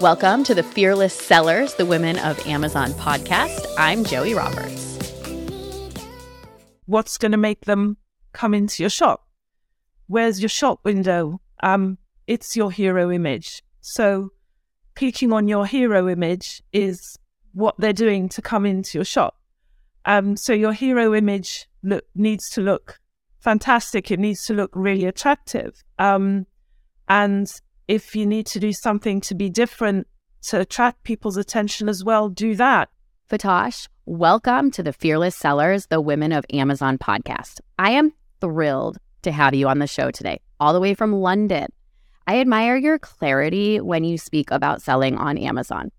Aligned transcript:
Welcome 0.00 0.42
to 0.42 0.56
the 0.56 0.64
Fearless 0.64 1.14
Sellers, 1.14 1.74
the 1.74 1.86
Women 1.86 2.18
of 2.18 2.44
Amazon 2.48 2.90
podcast. 2.94 3.64
I'm 3.78 4.02
Joie 4.02 4.34
Roberts. 4.34 4.98
What's 6.86 7.16
going 7.16 7.30
to 7.30 7.38
make 7.38 7.66
them 7.66 7.98
come 8.32 8.54
into 8.54 8.82
your 8.82 8.90
shop? 8.90 9.28
Where's 10.08 10.40
your 10.40 10.48
shop 10.48 10.80
window? 10.82 11.40
Um, 11.62 11.98
it's 12.26 12.56
your 12.56 12.72
hero 12.72 13.12
image. 13.12 13.62
So, 13.80 14.32
clicking 14.96 15.32
on 15.32 15.46
your 15.46 15.64
hero 15.64 16.08
image 16.08 16.60
is 16.72 17.16
what 17.52 17.76
they're 17.78 17.92
doing 17.92 18.28
to 18.30 18.42
come 18.42 18.66
into 18.66 18.98
your 18.98 19.04
shop. 19.04 19.36
Um, 20.04 20.36
so 20.36 20.52
your 20.52 20.72
hero 20.72 21.14
image 21.14 21.68
look, 21.84 22.04
needs 22.16 22.50
to 22.50 22.60
look 22.60 22.98
fantastic. 23.40 24.10
It 24.10 24.18
needs 24.18 24.44
to 24.46 24.54
look 24.54 24.70
really 24.74 25.04
attractive. 25.04 25.82
Um, 25.98 26.46
and 27.08 27.50
if 27.86 28.14
you 28.14 28.26
need 28.26 28.46
to 28.46 28.60
do 28.60 28.72
something 28.72 29.20
to 29.22 29.34
be 29.34 29.48
different 29.48 30.06
to 30.42 30.60
attract 30.60 31.04
people's 31.04 31.36
attention 31.36 31.88
as 31.88 32.04
well, 32.04 32.28
do 32.28 32.54
that. 32.56 32.90
Fatosh, 33.30 33.88
welcome 34.06 34.70
to 34.70 34.82
the 34.82 34.92
Fearless 34.92 35.36
Sellers, 35.36 35.86
the 35.86 36.00
Women 36.00 36.32
of 36.32 36.44
Amazon 36.52 36.98
podcast. 36.98 37.60
I 37.78 37.90
am 37.90 38.12
thrilled 38.40 38.98
to 39.22 39.32
have 39.32 39.54
you 39.54 39.68
on 39.68 39.78
the 39.78 39.86
show 39.86 40.10
today, 40.10 40.40
all 40.60 40.72
the 40.72 40.80
way 40.80 40.94
from 40.94 41.12
London. 41.12 41.66
I 42.26 42.40
admire 42.40 42.76
your 42.76 42.98
clarity 42.98 43.80
when 43.80 44.04
you 44.04 44.18
speak 44.18 44.50
about 44.50 44.82
selling 44.82 45.16
on 45.16 45.38
Amazon. 45.38 45.90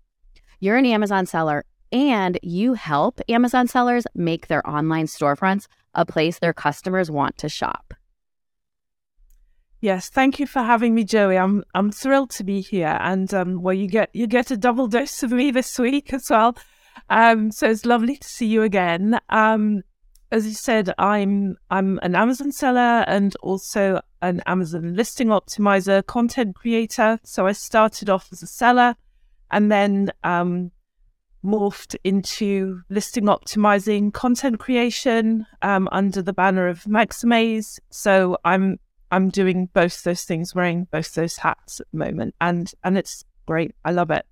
You're 0.60 0.76
an 0.76 0.86
Amazon 0.86 1.26
seller 1.26 1.64
and 1.92 2.38
you 2.42 2.74
help 2.74 3.20
Amazon 3.28 3.66
sellers 3.66 4.06
make 4.14 4.46
their 4.46 4.68
online 4.68 5.06
storefronts 5.06 5.66
a 5.94 6.04
place 6.04 6.38
their 6.38 6.52
customers 6.52 7.10
want 7.10 7.36
to 7.38 7.48
shop. 7.48 7.94
Yes, 9.80 10.10
thank 10.10 10.38
you 10.38 10.46
for 10.46 10.60
having 10.60 10.94
me, 10.94 11.04
Joie. 11.04 11.38
I'm 11.38 11.64
I'm 11.74 11.90
thrilled 11.90 12.30
to 12.32 12.44
be 12.44 12.60
here, 12.60 12.98
and 13.00 13.32
um, 13.32 13.62
well, 13.62 13.72
you 13.72 13.88
get 13.88 14.10
you 14.12 14.26
get 14.26 14.50
a 14.50 14.56
double 14.56 14.88
dose 14.88 15.22
of 15.22 15.32
me 15.32 15.50
this 15.50 15.78
week 15.78 16.12
as 16.12 16.28
well. 16.28 16.56
Um, 17.08 17.50
so 17.50 17.68
it's 17.70 17.86
lovely 17.86 18.16
to 18.16 18.28
see 18.28 18.46
you 18.46 18.62
again. 18.62 19.18
Um, 19.30 19.82
as 20.30 20.46
you 20.46 20.52
said, 20.52 20.92
I'm 20.98 21.56
I'm 21.70 21.98
an 22.02 22.14
Amazon 22.14 22.52
seller 22.52 23.04
and 23.06 23.34
also 23.36 24.02
an 24.20 24.42
Amazon 24.46 24.94
listing 24.94 25.28
optimizer, 25.28 26.04
content 26.04 26.56
creator. 26.56 27.18
So 27.24 27.46
I 27.46 27.52
started 27.52 28.10
off 28.10 28.28
as 28.32 28.42
a 28.42 28.46
seller, 28.46 28.96
and 29.50 29.72
then 29.72 30.12
um, 30.24 30.72
morphed 31.44 31.96
into 32.04 32.82
listing 32.90 33.24
optimizing, 33.24 34.12
content 34.12 34.58
creation 34.58 35.46
um, 35.62 35.88
under 35.92 36.22
the 36.22 36.32
banner 36.32 36.68
of 36.68 36.84
Maximize. 36.84 37.78
So 37.90 38.38
I'm 38.44 38.78
I'm 39.10 39.28
doing 39.28 39.66
both 39.72 40.02
those 40.02 40.22
things, 40.22 40.54
wearing 40.54 40.86
both 40.90 41.14
those 41.14 41.36
hats 41.38 41.80
at 41.80 41.86
the 41.92 41.98
moment, 41.98 42.34
and 42.40 42.70
and 42.84 42.96
it's 42.96 43.24
great. 43.46 43.74
I 43.84 43.92
love 43.92 44.10
it. 44.10 44.24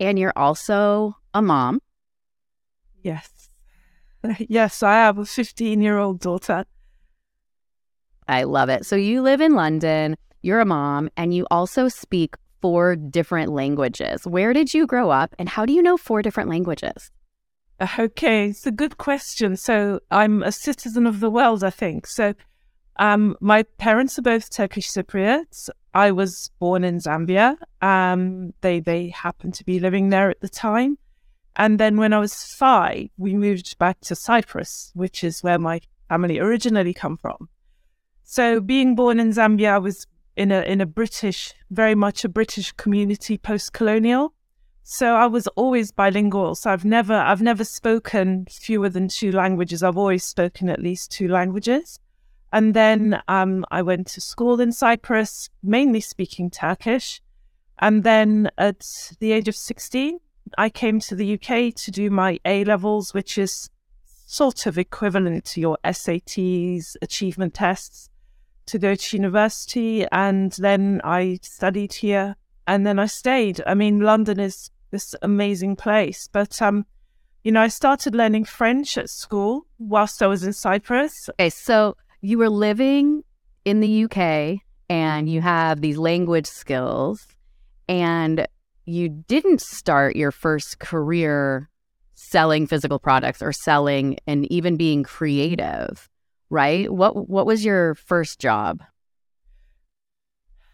And 0.00 0.18
you're 0.18 0.36
also 0.36 1.16
a 1.34 1.42
mom. 1.42 1.80
Yes, 3.02 3.48
yes, 4.38 4.82
I 4.82 4.94
have 4.94 5.18
a 5.18 5.24
15 5.24 5.80
year 5.80 5.98
old 5.98 6.20
daughter. 6.20 6.64
I 8.26 8.42
love 8.44 8.68
it. 8.68 8.84
So 8.84 8.94
you 8.94 9.22
live 9.22 9.40
in 9.40 9.54
London. 9.54 10.16
You're 10.42 10.60
a 10.60 10.66
mom, 10.66 11.10
and 11.16 11.34
you 11.34 11.46
also 11.50 11.88
speak 11.88 12.36
four 12.60 12.96
different 12.96 13.52
languages. 13.52 14.26
Where 14.26 14.52
did 14.52 14.74
you 14.74 14.86
grow 14.86 15.10
up, 15.10 15.34
and 15.38 15.48
how 15.48 15.66
do 15.66 15.72
you 15.72 15.82
know 15.82 15.96
four 15.96 16.22
different 16.22 16.50
languages? 16.50 17.10
Okay, 17.98 18.48
it's 18.48 18.66
a 18.66 18.72
good 18.72 18.98
question. 18.98 19.56
So 19.56 20.00
I'm 20.10 20.42
a 20.42 20.50
citizen 20.50 21.06
of 21.06 21.20
the 21.20 21.30
world, 21.30 21.62
I 21.62 21.70
think. 21.70 22.06
So 22.06 22.34
um, 22.98 23.36
my 23.40 23.62
parents 23.62 24.18
are 24.18 24.22
both 24.22 24.50
Turkish 24.50 24.90
Cypriots. 24.90 25.70
I 25.94 26.10
was 26.10 26.50
born 26.58 26.82
in 26.84 26.98
Zambia. 26.98 27.56
Um, 27.80 28.52
they 28.60 28.80
they 28.80 29.08
happened 29.08 29.54
to 29.54 29.64
be 29.64 29.78
living 29.80 30.08
there 30.08 30.30
at 30.30 30.40
the 30.40 30.48
time, 30.48 30.98
and 31.56 31.78
then 31.78 31.96
when 31.96 32.12
I 32.12 32.18
was 32.18 32.34
five, 32.34 33.08
we 33.16 33.34
moved 33.34 33.78
back 33.78 34.00
to 34.02 34.14
Cyprus, 34.14 34.90
which 34.94 35.22
is 35.22 35.42
where 35.42 35.58
my 35.58 35.80
family 36.08 36.38
originally 36.38 36.94
come 36.94 37.16
from. 37.16 37.48
So, 38.24 38.60
being 38.60 38.94
born 38.94 39.18
in 39.20 39.30
Zambia, 39.30 39.72
I 39.72 39.78
was 39.78 40.06
in 40.38 40.52
a 40.52 40.60
in 40.60 40.80
a 40.80 40.86
British, 40.86 41.52
very 41.68 41.96
much 41.96 42.24
a 42.24 42.28
British 42.28 42.70
community 42.72 43.36
post-colonial. 43.36 44.32
So 44.84 45.16
I 45.16 45.26
was 45.26 45.48
always 45.48 45.90
bilingual. 45.90 46.54
So 46.54 46.70
I've 46.70 46.84
never 46.84 47.14
I've 47.14 47.42
never 47.42 47.64
spoken 47.64 48.46
fewer 48.48 48.88
than 48.88 49.08
two 49.08 49.32
languages. 49.32 49.82
I've 49.82 49.98
always 49.98 50.24
spoken 50.24 50.68
at 50.70 50.80
least 50.80 51.10
two 51.10 51.28
languages. 51.28 51.98
And 52.52 52.72
then 52.72 53.20
um, 53.28 53.66
I 53.70 53.82
went 53.82 54.06
to 54.08 54.20
school 54.20 54.60
in 54.60 54.72
Cyprus, 54.72 55.50
mainly 55.62 56.00
speaking 56.00 56.50
Turkish. 56.50 57.20
And 57.80 58.04
then 58.04 58.48
at 58.56 58.86
the 59.20 59.32
age 59.32 59.48
of 59.48 59.56
16, 59.56 60.18
I 60.56 60.70
came 60.70 60.98
to 61.00 61.14
the 61.14 61.34
UK 61.34 61.74
to 61.74 61.90
do 61.90 62.10
my 62.10 62.40
A 62.46 62.64
levels, 62.64 63.12
which 63.12 63.36
is 63.36 63.68
sort 64.24 64.66
of 64.66 64.78
equivalent 64.78 65.44
to 65.46 65.60
your 65.60 65.76
SATs, 65.84 66.96
achievement 67.02 67.54
tests, 67.54 68.08
to 68.68 68.78
go 68.78 68.94
to 68.94 69.16
university. 69.16 70.06
And 70.12 70.52
then 70.52 71.00
I 71.04 71.38
studied 71.42 71.92
here 71.92 72.36
and 72.66 72.86
then 72.86 72.98
I 72.98 73.06
stayed. 73.06 73.60
I 73.66 73.74
mean, 73.74 74.00
London 74.00 74.40
is 74.40 74.70
this 74.90 75.14
amazing 75.22 75.76
place. 75.76 76.28
But, 76.32 76.60
um, 76.62 76.86
you 77.44 77.52
know, 77.52 77.62
I 77.62 77.68
started 77.68 78.14
learning 78.14 78.44
French 78.44 78.96
at 78.98 79.10
school 79.10 79.66
whilst 79.78 80.22
I 80.22 80.26
was 80.26 80.44
in 80.44 80.52
Cyprus. 80.52 81.28
Okay, 81.30 81.50
so 81.50 81.96
you 82.20 82.38
were 82.38 82.50
living 82.50 83.24
in 83.64 83.80
the 83.80 84.04
UK 84.04 84.60
and 84.88 85.28
you 85.28 85.40
have 85.40 85.80
these 85.80 85.98
language 85.98 86.46
skills 86.46 87.26
and 87.88 88.46
you 88.84 89.08
didn't 89.08 89.60
start 89.60 90.16
your 90.16 90.30
first 90.30 90.78
career 90.78 91.68
selling 92.14 92.66
physical 92.66 92.98
products 92.98 93.42
or 93.42 93.52
selling 93.52 94.18
and 94.26 94.50
even 94.50 94.76
being 94.76 95.02
creative, 95.02 96.08
right? 96.50 96.92
What 96.92 97.28
what 97.28 97.46
was 97.46 97.64
your 97.64 97.94
first 97.94 98.40
job? 98.40 98.82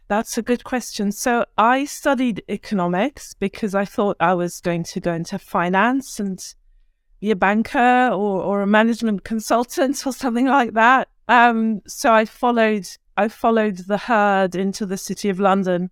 That's 0.09 0.37
a 0.37 0.43
good 0.43 0.65
question. 0.65 1.13
So 1.13 1.47
I 1.57 1.87
studied 1.87 2.43
economics 2.49 3.35
because 3.35 3.75
I 3.75 3.85
thought 3.85 4.17
I 4.21 4.35
was 4.35 4.61
going 4.61 4.85
to 4.85 5.01
go 5.01 5.13
into 5.15 5.39
finance 5.39 6.21
and 6.21 6.45
be 7.21 7.31
a 7.31 7.37
banker 7.37 8.11
or, 8.13 8.43
or 8.43 8.63
a 8.63 8.67
management 8.67 9.25
consultant 9.25 10.07
or 10.07 10.13
something 10.13 10.47
like 10.47 10.75
that. 10.75 11.09
Um, 11.29 11.81
so 11.87 12.13
I 12.13 12.27
followed 12.27 12.87
I 13.17 13.29
followed 13.29 13.79
the 13.79 13.97
herd 13.97 14.55
into 14.55 14.85
the 14.85 14.99
city 14.99 15.31
of 15.31 15.41
London, 15.41 15.91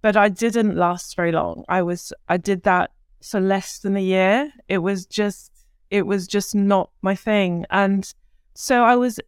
but 0.00 0.16
I 0.16 0.28
didn't 0.28 0.76
last 0.76 1.14
very 1.14 1.32
long. 1.32 1.64
I 1.68 1.82
was 1.82 2.12
I 2.28 2.38
did 2.38 2.62
that 2.62 2.92
for 3.22 3.40
less 3.40 3.78
than 3.78 3.96
a 3.96 4.02
year. 4.02 4.50
It 4.66 4.78
was 4.78 5.04
just 5.04 5.52
it 5.90 6.06
was 6.06 6.26
just 6.26 6.54
not 6.54 6.90
my 7.02 7.14
thing. 7.14 7.66
And 7.70 8.10
so 8.56 8.82
I 8.82 8.96
was 8.96 9.20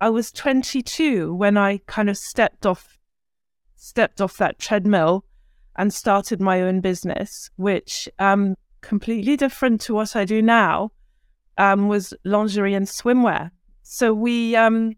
I 0.00 0.10
was 0.10 0.30
22 0.32 1.34
when 1.34 1.56
I 1.56 1.78
kind 1.86 2.08
of 2.08 2.16
stepped 2.16 2.64
off 2.64 2.98
stepped 3.74 4.20
off 4.20 4.36
that 4.38 4.58
treadmill 4.58 5.24
and 5.76 5.92
started 5.92 6.40
my 6.40 6.62
own 6.62 6.80
business, 6.80 7.50
which 7.56 8.08
um 8.18 8.56
completely 8.80 9.36
different 9.36 9.80
to 9.82 9.94
what 9.94 10.16
I 10.16 10.24
do 10.24 10.40
now, 10.40 10.92
um, 11.56 11.88
was 11.88 12.14
lingerie 12.24 12.74
and 12.74 12.86
swimwear. 12.86 13.50
So 13.82 14.14
we, 14.14 14.54
um, 14.56 14.92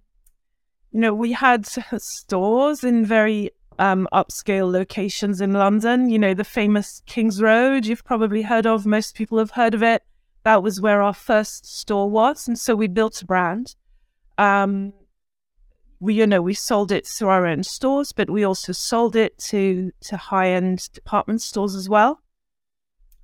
you 0.93 1.01
know, 1.01 1.15
we 1.15 1.33
had 1.33 1.67
stores 1.99 2.85
in 2.85 3.05
very 3.05 3.51
um, 3.79 4.07
upscale 4.13 4.71
locations 4.71 5.41
in 5.41 5.53
London. 5.53 6.11
You 6.11 6.19
know, 6.19 6.35
the 6.35 6.45
famous 6.45 7.03
King's 7.07 7.41
Road, 7.41 7.87
you've 7.87 8.05
probably 8.05 8.43
heard 8.43 8.67
of. 8.67 8.87
Most 8.87 9.15
people 9.15 9.39
have 9.39 9.53
heard 9.53 9.75
of 9.75 9.83
it. 9.83 10.03
That 10.43 10.63
was 10.63 10.81
where 10.81 11.03
our 11.03 11.15
first 11.15 11.67
store 11.67 12.09
was. 12.09 12.49
And 12.49 12.59
so 12.59 12.75
we 12.75 12.89
built 12.89 13.23
a 13.23 13.27
brand. 13.27 13.77
Um, 14.39 14.93
we, 15.99 16.15
you 16.15 16.27
know, 16.27 16.41
we 16.41 16.55
sold 16.55 16.91
it 16.91 17.07
through 17.07 17.29
our 17.29 17.47
own 17.47 17.63
stores, 17.63 18.13
but 18.13 18.31
we 18.31 18.43
also 18.45 18.73
sold 18.73 19.17
it 19.17 19.37
to 19.51 19.93
to 20.01 20.17
high 20.17 20.51
end 20.51 20.91
department 20.93 21.43
stores 21.43 21.75
as 21.75 21.89
well. 21.89 22.23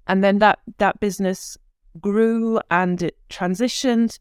And 0.07 0.23
then 0.23 0.39
that 0.41 0.59
that 0.77 1.01
business 1.01 1.57
grew 1.99 2.61
and 2.71 3.03
it 3.03 3.17
transitioned 3.31 4.19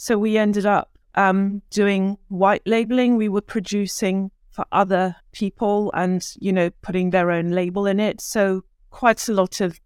so 0.00 0.16
we 0.16 0.38
ended 0.38 0.64
up 0.64 0.96
um, 1.16 1.60
doing 1.70 2.18
white 2.28 2.62
labeling. 2.64 3.16
We 3.16 3.28
were 3.28 3.40
producing 3.40 4.30
for 4.48 4.64
other 4.70 5.16
people 5.32 5.90
and, 5.92 6.24
you 6.38 6.52
know, 6.52 6.70
putting 6.82 7.10
their 7.10 7.32
own 7.32 7.50
label 7.50 7.84
in 7.84 7.98
it. 7.98 8.20
So 8.20 8.62
quite 8.90 9.28
a 9.28 9.32
lot 9.32 9.60
of 9.60 9.80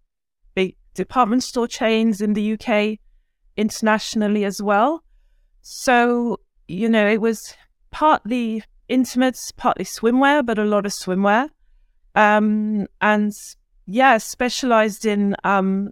department 0.93 1.43
store 1.43 1.67
chains 1.67 2.21
in 2.21 2.33
the 2.33 2.53
UK, 2.53 2.99
internationally 3.57 4.45
as 4.45 4.61
well. 4.61 5.03
So, 5.61 6.39
you 6.67 6.89
know, 6.89 7.07
it 7.07 7.21
was 7.21 7.55
partly 7.91 8.63
intimates, 8.89 9.51
partly 9.51 9.85
swimwear, 9.85 10.45
but 10.45 10.59
a 10.59 10.65
lot 10.65 10.85
of 10.85 10.91
swimwear. 10.91 11.49
Um, 12.15 12.87
and 13.01 13.33
yeah, 13.85 14.17
specialized 14.17 15.05
in 15.05 15.35
um, 15.43 15.91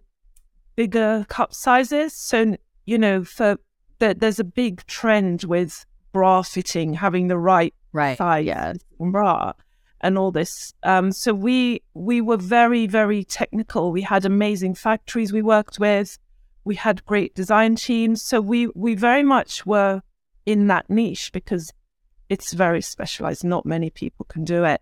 bigger 0.76 1.26
cup 1.30 1.54
sizes. 1.54 2.14
So, 2.14 2.56
you 2.86 2.98
know, 2.98 3.24
for 3.24 3.58
that 4.00 4.20
there's 4.20 4.40
a 4.40 4.44
big 4.44 4.86
trend 4.88 5.44
with 5.44 5.86
bra 6.12 6.42
fitting, 6.42 6.94
having 6.94 7.28
the 7.28 7.38
right 7.38 7.74
right. 7.94 8.18
size 8.18 8.46
Yeah. 8.46 8.74
bra 9.00 9.54
and 10.02 10.18
all 10.18 10.32
this. 10.32 10.74
Um, 10.84 11.12
so 11.12 11.34
we 11.34 11.82
we 11.94 12.22
were 12.22 12.38
very 12.38 12.88
very 12.88 13.24
technical. 13.24 13.92
We 13.92 14.02
had 14.02 14.26
amazing 14.26 14.76
factories 14.76 15.32
we 15.32 15.42
worked 15.42 15.80
with. 15.80 16.18
We 16.64 16.76
had 16.76 17.06
great 17.06 17.34
design 17.36 17.76
teams. 17.76 18.22
So 18.22 18.42
we 18.42 18.68
we 18.76 18.96
very 18.96 19.24
much 19.24 19.66
were 19.66 20.02
in 20.46 20.68
that 20.68 20.90
niche 20.90 21.32
because 21.32 21.72
it's 22.30 22.54
very 22.54 22.82
specialized. 22.82 23.44
Not 23.44 23.66
many 23.66 23.90
people 23.90 24.26
can 24.30 24.44
do 24.44 24.64
it. 24.64 24.82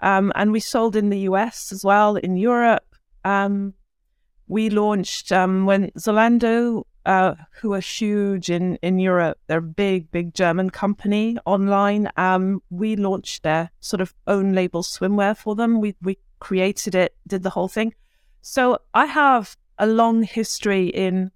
Um, 0.00 0.32
and 0.34 0.52
we 0.52 0.60
sold 0.60 0.94
in 0.94 1.10
the 1.10 1.20
US 1.20 1.72
as 1.72 1.84
well, 1.84 2.16
in 2.16 2.36
Europe. 2.36 2.84
Um, 3.24 3.74
we 4.46 4.70
launched 4.70 5.32
um, 5.32 5.66
when 5.66 5.90
Zalando, 5.98 6.84
uh, 7.06 7.36
who 7.60 7.72
are 7.72 7.80
huge 7.80 8.50
in, 8.50 8.76
in 8.82 8.98
Europe, 8.98 9.38
they're 9.46 9.58
a 9.58 9.62
big, 9.62 10.10
big 10.10 10.34
German 10.34 10.70
company 10.70 11.38
online. 11.46 12.10
Um, 12.16 12.60
we 12.68 12.96
launched 12.96 13.44
their 13.44 13.70
sort 13.80 14.00
of 14.00 14.12
own 14.26 14.52
label 14.52 14.82
swimwear 14.82 15.36
for 15.36 15.54
them. 15.54 15.80
We, 15.80 15.94
we 16.02 16.18
created 16.40 16.94
it, 16.94 17.14
did 17.26 17.44
the 17.44 17.50
whole 17.50 17.68
thing. 17.68 17.94
So 18.42 18.78
I 18.92 19.06
have 19.06 19.56
a 19.78 19.86
long 19.86 20.24
history 20.24 20.88
in 20.88 21.30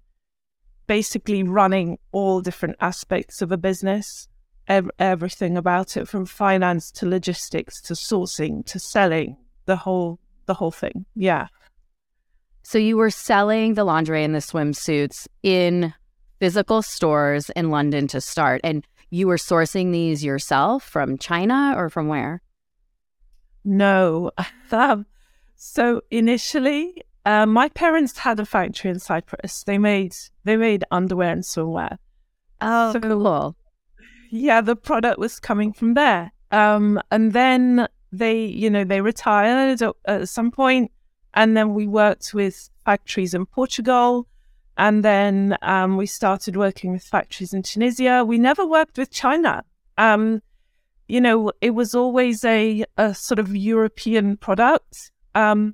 basically 0.87 1.41
running 1.41 1.97
all 2.11 2.41
different 2.41 2.75
aspects 2.81 3.41
of 3.41 3.51
a 3.51 3.57
business, 3.57 4.27
ev- 4.67 4.91
everything 4.99 5.55
about 5.55 5.95
it 5.95 6.07
from 6.07 6.25
finance 6.25 6.91
to 6.91 7.07
logistics 7.07 7.81
to 7.83 7.93
sourcing 7.93 8.65
to 8.65 8.77
selling, 8.77 9.37
the 9.65 9.77
whole 9.77 10.19
the 10.47 10.55
whole 10.55 10.71
thing. 10.71 11.05
Yeah. 11.15 11.47
So 12.63 12.77
you 12.77 12.97
were 12.97 13.09
selling 13.09 13.73
the 13.73 13.83
lingerie 13.83 14.23
and 14.23 14.35
the 14.35 14.39
swimsuits 14.39 15.27
in 15.43 15.93
physical 16.39 16.81
stores 16.81 17.49
in 17.51 17.69
London 17.69 18.07
to 18.07 18.21
start, 18.21 18.61
and 18.63 18.85
you 19.09 19.27
were 19.27 19.37
sourcing 19.37 19.91
these 19.91 20.23
yourself 20.23 20.83
from 20.83 21.17
China 21.17 21.73
or 21.77 21.89
from 21.89 22.07
where? 22.07 22.41
No. 23.63 24.31
Um, 24.73 25.05
so 25.57 25.99
initially, 26.11 27.03
uh, 27.25 27.45
my 27.45 27.67
parents 27.67 28.17
had 28.17 28.39
a 28.39 28.45
factory 28.45 28.89
in 28.89 28.99
Cyprus. 28.99 29.65
They 29.65 29.77
made 29.77 30.15
they 30.45 30.55
made 30.55 30.85
underwear 30.91 31.31
and 31.33 31.43
swimwear. 31.43 31.97
Oh, 32.61 32.93
So- 32.93 32.99
cool. 33.01 33.55
Yeah, 34.31 34.61
the 34.61 34.77
product 34.77 35.19
was 35.19 35.41
coming 35.41 35.73
from 35.73 35.93
there. 35.95 36.31
Um, 36.51 37.01
and 37.11 37.33
then 37.33 37.89
they, 38.13 38.45
you 38.45 38.69
know, 38.69 38.85
they 38.85 39.01
retired 39.01 39.81
at, 39.81 39.93
at 40.05 40.29
some 40.29 40.51
point, 40.51 40.89
and 41.33 41.55
then 41.55 41.73
we 41.73 41.87
worked 41.87 42.33
with 42.33 42.69
factories 42.85 43.33
in 43.33 43.45
Portugal, 43.45 44.27
and 44.77 45.03
then 45.03 45.57
um, 45.61 45.97
we 45.97 46.05
started 46.05 46.55
working 46.55 46.91
with 46.91 47.03
factories 47.03 47.53
in 47.53 47.61
Tunisia. 47.61 48.25
We 48.25 48.37
never 48.37 48.65
worked 48.65 48.97
with 48.97 49.11
China. 49.11 49.63
Um, 49.97 50.41
you 51.07 51.19
know, 51.19 51.51
it 51.61 51.71
was 51.71 51.93
always 51.93 52.43
a, 52.45 52.85
a 52.97 53.13
sort 53.13 53.39
of 53.39 53.55
European 53.55 54.37
product. 54.37 55.11
Um, 55.35 55.73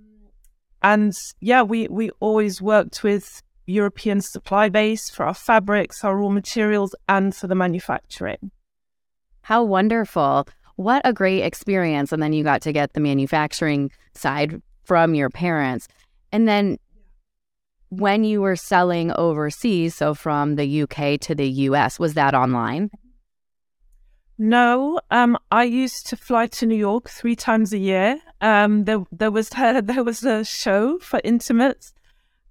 and 0.82 1.14
yeah, 1.40 1.62
we, 1.62 1.88
we 1.88 2.10
always 2.20 2.62
worked 2.62 3.04
with 3.04 3.44
European 3.68 4.22
supply 4.22 4.70
base 4.70 5.10
for 5.10 5.26
our 5.26 5.34
fabrics, 5.34 6.04
our 6.04 6.18
raw 6.18 6.30
materials, 6.30 6.96
and 7.08 7.36
for 7.36 7.48
the 7.48 7.56
manufacturing. 7.56 8.52
How 9.42 9.64
wonderful. 9.64 10.48
What 10.76 11.02
a 11.06 11.14
great 11.14 11.44
experience. 11.44 12.12
And 12.12 12.22
then 12.22 12.34
you 12.34 12.44
got 12.44 12.62
to 12.64 12.74
get 12.74 12.94
the 12.94 13.00
manufacturing 13.00 13.92
side 14.14 14.62
from 14.88 15.14
your 15.14 15.30
parents. 15.30 15.88
And 16.32 16.48
then 16.48 16.78
when 17.90 18.24
you 18.24 18.42
were 18.42 18.56
selling 18.56 19.12
overseas, 19.16 19.96
so 19.96 20.14
from 20.14 20.56
the 20.56 20.84
UK 20.84 21.20
to 21.22 21.36
the 21.36 21.50
US, 21.68 22.00
was 22.00 22.14
that 22.14 22.34
online? 22.34 22.90
No, 24.38 25.00
um, 25.12 25.38
I 25.52 25.64
used 25.64 26.08
to 26.08 26.16
fly 26.16 26.48
to 26.48 26.66
New 26.66 26.76
York 26.76 27.10
three 27.10 27.36
times 27.36 27.74
a 27.74 27.78
year. 27.78 28.20
Um, 28.40 28.86
there, 28.86 29.04
there 29.12 29.32
was 29.32 29.50
there 29.84 30.04
was 30.04 30.24
a 30.24 30.46
show 30.46 31.00
for 31.00 31.20
intimates, 31.24 31.94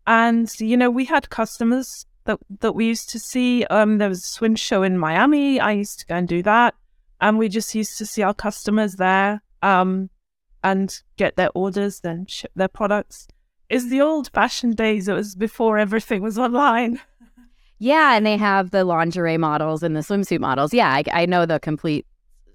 and 0.07 0.49
you 0.59 0.77
know 0.77 0.91
we 0.91 1.05
had 1.05 1.31
customers 1.31 2.07
that 2.25 2.39
that 2.61 2.73
we 2.73 2.87
used 2.87 3.09
to 3.11 3.21
see. 3.21 3.65
Um, 3.67 3.99
there 3.99 4.09
was 4.09 4.25
a 4.25 4.27
swim 4.27 4.57
show 4.57 4.83
in 4.83 4.99
Miami. 4.99 5.61
I 5.61 5.73
used 5.73 6.01
to 6.01 6.07
go 6.07 6.17
and 6.17 6.27
do 6.27 6.43
that, 6.43 6.75
and 7.21 7.39
we 7.39 7.49
just 7.49 7.73
used 7.75 7.99
to 7.99 8.07
see 8.07 8.23
our 8.23 8.35
customers 8.35 8.97
there, 8.97 9.41
um, 9.63 10.11
and 10.67 11.01
get 11.17 11.37
their 11.37 11.51
orders, 11.55 12.01
then 12.01 12.27
ship 12.27 12.51
their 12.57 12.69
products. 12.69 13.29
Is 13.69 13.89
the 13.89 14.01
old 14.01 14.31
fashioned 14.33 14.77
days. 14.77 15.09
It 15.09 15.15
was 15.15 15.35
before 15.35 15.79
everything 15.79 16.23
was 16.23 16.39
online. 16.39 17.01
Yeah, 17.79 18.17
and 18.17 18.25
they 18.25 18.39
have 18.39 18.71
the 18.71 18.85
lingerie 18.85 19.37
models 19.37 19.83
and 19.83 19.95
the 19.95 20.01
swimsuit 20.01 20.41
models. 20.41 20.73
Yeah, 20.73 20.89
I, 20.89 21.05
I 21.13 21.27
know 21.27 21.45
the 21.45 21.61
complete 21.61 22.07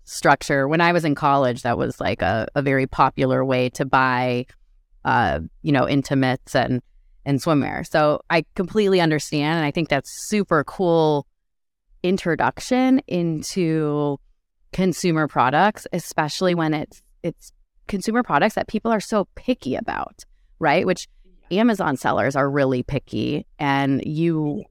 structure. 0.04 0.68
When 0.68 0.82
I 0.82 0.92
was 0.92 1.06
in 1.06 1.14
college, 1.14 1.62
that 1.62 1.78
was 1.78 2.02
like 2.02 2.24
a, 2.24 2.48
a 2.56 2.64
very 2.64 2.88
popular 2.88 3.46
way 3.46 3.70
to 3.70 3.86
buy, 3.86 4.48
uh, 5.06 5.42
you 5.62 5.72
know, 5.72 5.88
intimates 5.88 6.56
and 6.56 6.82
and 7.24 7.40
swimwear. 7.40 7.88
So 7.88 8.22
I 8.32 8.46
completely 8.56 9.00
understand, 9.00 9.58
and 9.58 9.64
I 9.66 9.70
think 9.70 9.90
that's 9.90 10.10
super 10.28 10.64
cool 10.64 11.28
introduction 12.02 13.00
into 13.06 14.20
consumer 14.74 15.28
products, 15.28 15.86
especially 15.94 16.56
when 16.56 16.74
it's 16.74 17.04
it's 17.22 17.52
consumer 17.92 18.24
products 18.24 18.56
that 18.56 18.68
people 18.68 18.92
are 18.92 19.02
so 19.02 19.28
picky 19.36 19.76
about, 19.76 20.24
right? 20.60 20.88
Which 20.88 21.08
Amazon 21.52 21.98
sellers 21.98 22.36
are 22.36 22.50
really 22.50 22.82
picky, 22.82 23.46
and 23.60 24.02
you 24.06 24.64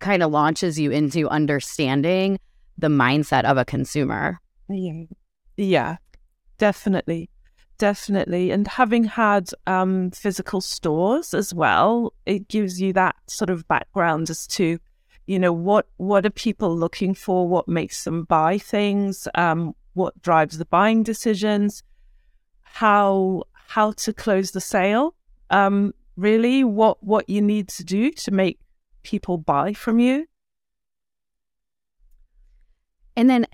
kind 0.00 0.22
of 0.22 0.32
launches 0.32 0.78
you 0.78 0.90
into 0.90 1.28
understanding 1.28 2.40
the 2.78 2.88
mindset 2.88 3.44
of 3.44 3.58
a 3.58 3.64
consumer. 3.64 4.40
Yeah. 4.68 5.04
Yeah, 5.56 5.96
definitely. 6.56 7.28
Definitely. 7.76 8.50
And 8.50 8.66
having 8.66 9.04
had 9.04 9.50
um, 9.66 10.10
physical 10.10 10.60
stores 10.60 11.34
as 11.34 11.52
well, 11.52 12.14
it 12.26 12.48
gives 12.48 12.80
you 12.80 12.92
that 12.94 13.14
sort 13.26 13.50
of 13.50 13.68
background 13.68 14.30
as 14.30 14.46
to, 14.48 14.78
you 15.26 15.38
know, 15.38 15.52
what 15.52 15.86
what 15.98 16.24
are 16.24 16.30
people 16.30 16.76
looking 16.76 17.14
for, 17.14 17.46
what 17.46 17.68
makes 17.68 18.04
them 18.04 18.24
buy 18.24 18.58
things, 18.58 19.28
um, 19.34 19.74
what 19.94 20.20
drives 20.22 20.58
the 20.58 20.64
buying 20.64 21.02
decisions, 21.02 21.82
how 22.78 23.42
how 23.66 23.90
to 23.90 24.12
close 24.12 24.52
the 24.52 24.60
sale, 24.60 25.12
um, 25.50 25.92
really 26.16 26.62
what 26.62 27.02
what 27.02 27.28
you 27.28 27.42
need 27.42 27.66
to 27.66 27.82
do 27.82 28.12
to 28.12 28.30
make 28.30 28.60
people 29.02 29.36
buy 29.36 29.72
from 29.72 29.98
you. 29.98 30.26
And 33.16 33.28
then 33.28 33.46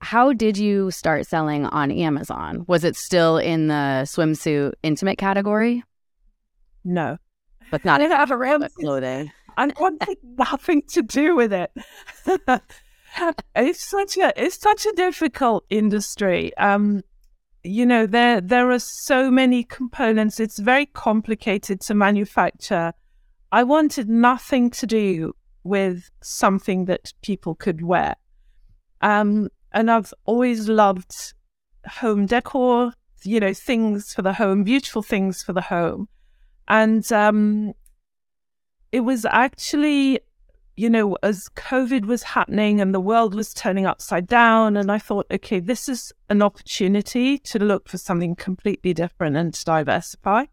how 0.00 0.32
did 0.32 0.58
you 0.58 0.90
start 0.90 1.28
selling 1.28 1.66
on 1.66 1.92
Amazon? 1.92 2.64
Was 2.66 2.82
it 2.82 2.96
still 2.96 3.38
in 3.38 3.68
the 3.68 4.02
swimsuit 4.04 4.72
intimate 4.82 5.16
category? 5.16 5.84
No. 6.84 7.18
But 7.70 7.84
not 7.84 8.00
I 8.02 8.06
have 8.06 8.32
around 8.32 8.68
clothing. 8.74 9.30
I 9.56 9.72
wanted 9.78 10.18
nothing 10.38 10.82
to 10.88 11.02
do 11.02 11.36
with 11.36 11.52
it. 11.52 11.70
it's 13.54 13.84
such 13.84 14.16
a 14.16 14.32
it's 14.36 14.58
such 14.58 14.86
a 14.86 14.92
difficult 14.92 15.64
industry. 15.70 16.56
Um, 16.56 17.04
you 17.66 17.84
know, 17.84 18.06
there 18.06 18.40
there 18.40 18.70
are 18.70 18.78
so 18.78 19.30
many 19.30 19.64
components. 19.64 20.40
It's 20.40 20.58
very 20.58 20.86
complicated 20.86 21.80
to 21.82 21.94
manufacture. 21.94 22.92
I 23.52 23.62
wanted 23.62 24.08
nothing 24.08 24.70
to 24.70 24.86
do 24.86 25.34
with 25.64 26.10
something 26.22 26.84
that 26.86 27.12
people 27.22 27.54
could 27.54 27.82
wear. 27.82 28.16
Um, 29.00 29.48
and 29.72 29.90
I've 29.90 30.14
always 30.24 30.68
loved 30.68 31.34
home 31.86 32.26
decor, 32.26 32.92
you 33.24 33.40
know, 33.40 33.52
things 33.52 34.14
for 34.14 34.22
the 34.22 34.32
home, 34.32 34.64
beautiful 34.64 35.02
things 35.02 35.42
for 35.42 35.52
the 35.52 35.60
home. 35.60 36.08
And 36.68 37.10
um, 37.12 37.74
it 38.92 39.00
was 39.00 39.24
actually, 39.24 40.20
you 40.76 40.90
know, 40.90 41.16
as 41.22 41.48
COVID 41.56 42.04
was 42.04 42.22
happening 42.22 42.80
and 42.80 42.94
the 42.94 43.00
world 43.00 43.34
was 43.34 43.54
turning 43.54 43.86
upside 43.86 44.26
down, 44.26 44.76
and 44.76 44.92
I 44.92 44.98
thought, 44.98 45.26
okay, 45.30 45.58
this 45.58 45.88
is 45.88 46.12
an 46.28 46.42
opportunity 46.42 47.38
to 47.38 47.58
look 47.58 47.88
for 47.88 47.96
something 47.96 48.36
completely 48.36 48.92
different 48.92 49.36
and 49.36 49.54
to 49.54 49.64
diversify. 49.64 50.44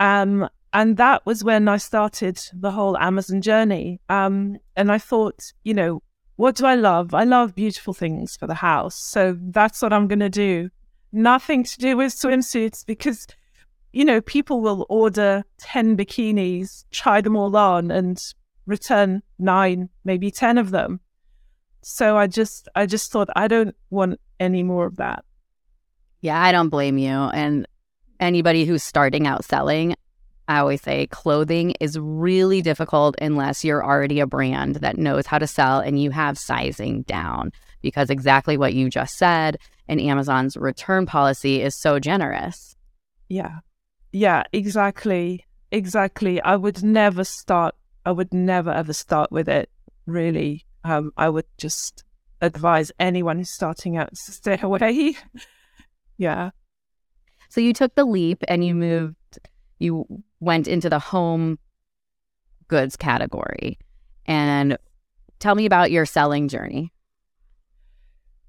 Um, 0.00 0.48
and 0.72 0.96
that 0.96 1.26
was 1.26 1.44
when 1.44 1.68
I 1.68 1.76
started 1.76 2.40
the 2.54 2.70
whole 2.70 2.96
Amazon 2.96 3.42
journey. 3.42 4.00
Um, 4.08 4.56
and 4.74 4.90
I 4.90 4.96
thought, 4.96 5.52
you 5.64 5.74
know, 5.74 6.02
what 6.36 6.56
do 6.56 6.64
I 6.64 6.74
love? 6.74 7.12
I 7.12 7.24
love 7.24 7.54
beautiful 7.54 7.92
things 7.92 8.36
for 8.36 8.46
the 8.46 8.54
house. 8.54 8.94
So 8.94 9.36
that's 9.38 9.82
what 9.82 9.92
I'm 9.92 10.08
going 10.08 10.20
to 10.20 10.30
do. 10.30 10.70
Nothing 11.12 11.62
to 11.64 11.78
do 11.78 11.98
with 11.98 12.14
swimsuits 12.14 12.86
because, 12.86 13.26
you 13.92 14.06
know, 14.06 14.22
people 14.22 14.62
will 14.62 14.86
order 14.88 15.44
10 15.58 15.94
bikinis, 15.98 16.86
try 16.90 17.20
them 17.20 17.36
all 17.36 17.54
on, 17.54 17.90
and 17.90 18.32
return 18.66 19.22
nine, 19.38 19.88
maybe 20.04 20.30
10 20.30 20.58
of 20.58 20.70
them. 20.70 21.00
So 21.82 22.16
I 22.16 22.26
just, 22.26 22.68
I 22.74 22.86
just 22.86 23.10
thought 23.10 23.28
I 23.34 23.48
don't 23.48 23.74
want 23.90 24.20
any 24.38 24.62
more 24.62 24.86
of 24.86 24.96
that. 24.96 25.24
Yeah, 26.20 26.40
I 26.40 26.52
don't 26.52 26.68
blame 26.68 26.98
you. 26.98 27.10
And 27.10 27.66
anybody 28.20 28.64
who's 28.64 28.82
starting 28.84 29.26
out 29.26 29.44
selling, 29.44 29.96
I 30.46 30.58
always 30.58 30.82
say 30.82 31.06
clothing 31.08 31.74
is 31.80 31.98
really 31.98 32.62
difficult 32.62 33.16
unless 33.20 33.64
you're 33.64 33.84
already 33.84 34.20
a 34.20 34.26
brand 34.26 34.76
that 34.76 34.98
knows 34.98 35.26
how 35.26 35.38
to 35.38 35.46
sell 35.46 35.80
and 35.80 36.00
you 36.00 36.10
have 36.10 36.38
sizing 36.38 37.02
down. 37.02 37.52
because 37.82 38.08
exactly 38.08 38.56
what 38.56 38.72
you 38.72 38.88
just 38.88 39.18
said 39.18 39.58
and 39.88 40.00
Amazon's 40.00 40.56
return 40.56 41.04
policy 41.04 41.60
is 41.60 41.74
so 41.74 41.98
generous. 41.98 42.76
Yeah. 43.28 43.58
Yeah, 44.12 44.44
exactly. 44.52 45.44
Exactly. 45.70 46.40
I 46.40 46.56
would 46.56 46.82
never 46.82 47.24
start, 47.24 47.74
I 48.04 48.12
would 48.12 48.32
never 48.32 48.70
ever 48.70 48.92
start 48.92 49.30
with 49.30 49.48
it, 49.48 49.70
really. 50.06 50.64
Um, 50.84 51.12
I 51.16 51.28
would 51.28 51.46
just 51.58 52.04
advise 52.40 52.90
anyone 52.98 53.38
who's 53.38 53.50
starting 53.50 53.96
out 53.96 54.10
to 54.10 54.32
stay 54.32 54.58
away. 54.60 55.16
yeah. 56.18 56.50
So 57.48 57.60
you 57.60 57.72
took 57.72 57.94
the 57.94 58.04
leap 58.04 58.42
and 58.48 58.64
you 58.64 58.74
moved, 58.74 59.38
you 59.78 60.06
went 60.40 60.66
into 60.66 60.90
the 60.90 60.98
home 60.98 61.58
goods 62.68 62.96
category. 62.96 63.78
And 64.26 64.78
tell 65.38 65.54
me 65.54 65.66
about 65.66 65.90
your 65.90 66.06
selling 66.06 66.48
journey. 66.48 66.92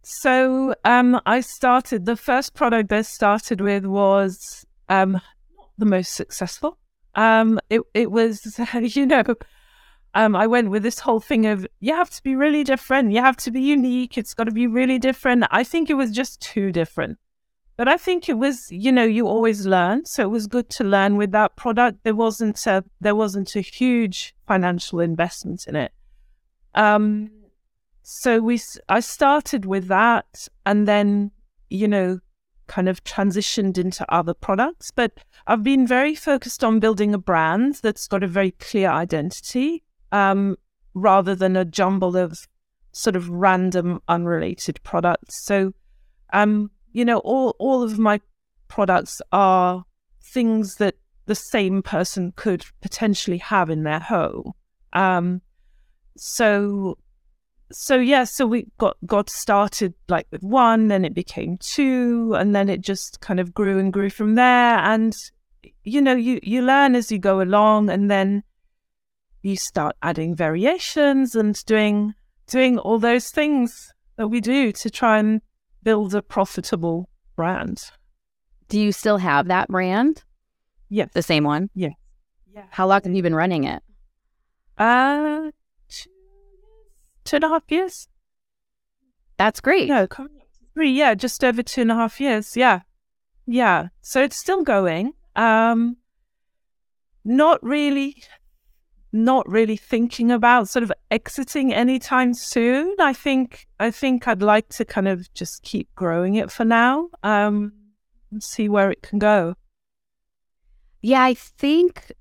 So 0.03 0.75
um, 0.83 1.19
I 1.25 1.41
started, 1.41 2.05
the 2.05 2.17
first 2.17 2.53
product 2.53 2.91
I 2.91 3.03
started 3.03 3.61
with 3.61 3.85
was 3.85 4.65
um, 4.89 5.13
not 5.13 5.69
the 5.77 5.85
most 5.85 6.13
successful. 6.13 6.77
Um, 7.15 7.59
it, 7.69 7.81
it 7.93 8.11
was, 8.11 8.59
you 8.73 9.05
know, 9.05 9.23
um, 10.15 10.35
I 10.35 10.47
went 10.47 10.69
with 10.69 10.83
this 10.83 10.99
whole 10.99 11.19
thing 11.19 11.45
of 11.45 11.65
you 11.79 11.95
have 11.95 12.09
to 12.11 12.23
be 12.23 12.35
really 12.35 12.63
different, 12.63 13.11
you 13.11 13.21
have 13.21 13.37
to 13.37 13.51
be 13.51 13.61
unique, 13.61 14.17
it's 14.17 14.33
got 14.33 14.45
to 14.45 14.51
be 14.51 14.67
really 14.67 14.99
different. 14.99 15.45
I 15.49 15.63
think 15.63 15.89
it 15.89 15.95
was 15.95 16.11
just 16.11 16.41
too 16.41 16.71
different. 16.71 17.17
But 17.75 17.87
I 17.87 17.97
think 17.97 18.29
it 18.29 18.37
was, 18.37 18.67
you 18.71 18.91
know, 18.91 19.03
you 19.03 19.27
always 19.27 19.65
learn, 19.65 20.05
so 20.05 20.21
it 20.21 20.29
was 20.29 20.45
good 20.45 20.69
to 20.71 20.83
learn 20.83 21.17
with 21.17 21.31
that 21.31 21.55
product. 21.55 22.03
There 22.03 22.13
wasn't 22.13 22.63
a 22.67 22.83
there 23.01 23.15
wasn't 23.15 23.55
a 23.55 23.61
huge 23.61 24.35
financial 24.47 24.99
investment 24.99 25.65
in 25.67 25.75
it. 25.75 25.91
Um, 26.75 27.31
so 28.03 28.39
we 28.41 28.61
I 28.89 28.99
started 28.99 29.65
with 29.65 29.87
that, 29.87 30.47
and 30.67 30.87
then 30.87 31.31
you 31.69 31.87
know, 31.87 32.19
kind 32.67 32.89
of 32.89 33.03
transitioned 33.03 33.77
into 33.77 34.05
other 34.13 34.33
products. 34.33 34.91
But 34.91 35.13
I've 35.47 35.63
been 35.63 35.85
very 35.87 36.15
focused 36.15 36.63
on 36.63 36.79
building 36.79 37.13
a 37.13 37.17
brand 37.17 37.75
that's 37.81 38.07
got 38.07 38.23
a 38.23 38.27
very 38.27 38.51
clear 38.51 38.89
identity 38.89 39.83
um, 40.11 40.57
rather 40.93 41.35
than 41.35 41.55
a 41.55 41.65
jumble 41.65 42.15
of 42.15 42.47
sort 42.91 43.15
of 43.15 43.29
random, 43.29 44.01
unrelated 44.07 44.81
products. 44.83 45.43
So, 45.43 45.73
um, 46.31 46.71
you 46.91 47.03
know, 47.03 47.19
all 47.19 47.55
all 47.59 47.83
of 47.83 47.99
my 47.99 48.21
products 48.67 49.21
are 49.31 49.85
things 50.21 50.75
that 50.75 50.95
the 51.25 51.35
same 51.35 51.81
person 51.81 52.33
could 52.35 52.65
potentially 52.81 53.37
have 53.37 53.69
in 53.69 53.83
their 53.83 53.99
home. 53.99 54.51
Um, 54.93 55.41
so, 56.15 56.97
so 57.73 57.97
yeah, 57.97 58.23
so 58.23 58.45
we 58.45 58.67
got 58.77 58.97
got 59.05 59.29
started 59.29 59.93
like 60.07 60.27
with 60.31 60.43
one, 60.43 60.87
then 60.87 61.03
it 61.05 61.13
became 61.13 61.57
two, 61.57 62.33
and 62.35 62.55
then 62.55 62.69
it 62.69 62.81
just 62.81 63.19
kind 63.19 63.39
of 63.39 63.53
grew 63.53 63.79
and 63.79 63.91
grew 63.91 64.09
from 64.09 64.35
there. 64.35 64.77
And 64.77 65.15
you 65.83 66.01
know, 66.01 66.15
you 66.15 66.39
you 66.43 66.61
learn 66.61 66.95
as 66.95 67.11
you 67.11 67.19
go 67.19 67.41
along, 67.41 67.89
and 67.89 68.09
then 68.09 68.43
you 69.41 69.57
start 69.57 69.95
adding 70.01 70.35
variations 70.35 71.35
and 71.35 71.63
doing 71.65 72.13
doing 72.47 72.77
all 72.79 72.99
those 72.99 73.29
things 73.29 73.93
that 74.17 74.27
we 74.27 74.39
do 74.39 74.71
to 74.71 74.89
try 74.89 75.17
and 75.17 75.41
build 75.81 76.15
a 76.15 76.21
profitable 76.21 77.09
brand. 77.35 77.91
Do 78.69 78.79
you 78.79 78.91
still 78.91 79.17
have 79.17 79.47
that 79.47 79.67
brand? 79.67 80.23
Yeah, 80.89 81.05
The 81.13 81.23
same 81.23 81.43
one? 81.43 81.69
Yeah. 81.73 81.89
Yeah. 82.53 82.65
How 82.69 82.87
long 82.87 83.01
have 83.03 83.13
you 83.13 83.23
been 83.23 83.35
running 83.35 83.63
it? 83.63 83.81
Uh 84.77 85.51
two, 87.23 87.37
and 87.37 87.43
a 87.45 87.49
half 87.49 87.63
years. 87.69 88.07
That's 89.37 89.59
great. 89.61 89.87
No, 89.87 90.07
three, 90.73 90.91
yeah, 90.91 91.13
just 91.15 91.43
over 91.43 91.63
two 91.63 91.81
and 91.81 91.91
a 91.91 91.95
half 91.95 92.19
years. 92.19 92.55
Yeah. 92.55 92.81
Yeah. 93.45 93.89
So 94.01 94.21
it's 94.23 94.37
still 94.37 94.63
going. 94.63 95.13
Um 95.35 95.97
not 97.25 97.63
really 97.63 98.23
not 99.13 99.47
really 99.47 99.77
thinking 99.77 100.31
about 100.31 100.67
sort 100.67 100.83
of 100.83 100.91
exiting 101.11 101.73
anytime 101.73 102.33
soon. 102.33 102.95
I 102.99 103.13
think 103.13 103.67
I 103.79 103.91
think 103.91 104.27
I'd 104.27 104.41
like 104.41 104.69
to 104.69 104.85
kind 104.85 105.07
of 105.07 105.31
just 105.33 105.61
keep 105.63 105.93
growing 105.95 106.35
it 106.35 106.51
for 106.51 106.65
now. 106.65 107.09
Um, 107.21 107.73
and 108.31 108.43
see 108.43 108.67
where 108.67 108.91
it 108.91 109.03
can 109.03 109.19
go. 109.19 109.55
Yeah, 111.01 111.23
I 111.23 111.35
think 111.35 112.11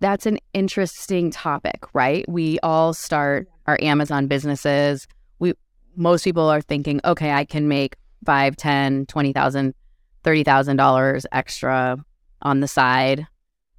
that's 0.00 0.26
an 0.26 0.38
interesting 0.52 1.30
topic, 1.30 1.84
right? 1.94 2.28
We 2.28 2.58
all 2.62 2.92
start 2.92 3.48
our 3.66 3.78
Amazon 3.80 4.26
businesses. 4.26 5.06
We 5.38 5.54
most 5.96 6.24
people 6.24 6.48
are 6.48 6.60
thinking, 6.60 7.00
okay, 7.04 7.32
I 7.32 7.44
can 7.44 7.68
make 7.68 7.96
five, 8.24 8.56
ten, 8.56 9.06
twenty 9.06 9.32
thousand, 9.32 9.74
thirty 10.22 10.44
thousand 10.44 10.76
dollars 10.76 11.26
extra 11.32 11.96
on 12.42 12.60
the 12.60 12.68
side 12.68 13.26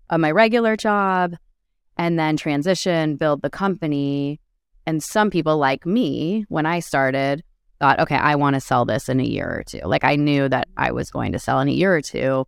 of 0.09 0.19
my 0.19 0.31
regular 0.31 0.75
job 0.75 1.35
and 1.97 2.17
then 2.17 2.37
transition, 2.37 3.15
build 3.15 3.41
the 3.41 3.49
company. 3.49 4.39
And 4.85 5.03
some 5.03 5.29
people 5.29 5.57
like 5.57 5.85
me, 5.85 6.45
when 6.47 6.65
I 6.65 6.79
started, 6.79 7.43
thought, 7.79 7.99
okay, 7.99 8.15
I 8.15 8.35
want 8.35 8.55
to 8.55 8.61
sell 8.61 8.85
this 8.85 9.09
in 9.09 9.19
a 9.19 9.23
year 9.23 9.47
or 9.47 9.63
two. 9.63 9.81
Like 9.85 10.03
I 10.03 10.15
knew 10.15 10.47
that 10.49 10.67
I 10.77 10.91
was 10.91 11.11
going 11.11 11.31
to 11.33 11.39
sell 11.39 11.59
in 11.59 11.67
a 11.67 11.71
year 11.71 11.95
or 11.95 12.01
two. 12.01 12.47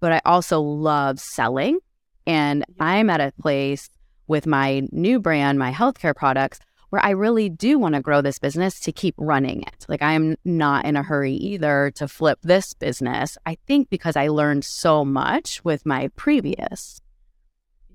But 0.00 0.12
I 0.12 0.20
also 0.24 0.60
love 0.60 1.18
selling. 1.18 1.78
And 2.26 2.64
I'm 2.80 3.10
at 3.10 3.20
a 3.20 3.32
place 3.40 3.90
with 4.26 4.46
my 4.46 4.88
new 4.90 5.20
brand, 5.20 5.58
my 5.58 5.72
healthcare 5.72 6.16
products, 6.16 6.58
where 6.90 7.04
I 7.04 7.10
really 7.10 7.48
do 7.48 7.78
want 7.78 7.96
to 7.96 8.00
grow 8.00 8.20
this 8.20 8.38
business 8.38 8.78
to 8.80 8.92
keep 8.92 9.14
running 9.18 9.62
it. 9.62 9.84
Like 9.88 10.00
I'm 10.00 10.36
not 10.44 10.84
in 10.84 10.96
a 10.96 11.02
hurry 11.02 11.34
either 11.34 11.90
to 11.96 12.06
flip 12.06 12.38
this 12.42 12.72
business. 12.72 13.36
I 13.44 13.56
think 13.66 13.90
because 13.90 14.16
I 14.16 14.28
learned 14.28 14.64
so 14.64 15.04
much 15.04 15.64
with 15.64 15.84
my 15.84 16.08
previous 16.14 17.00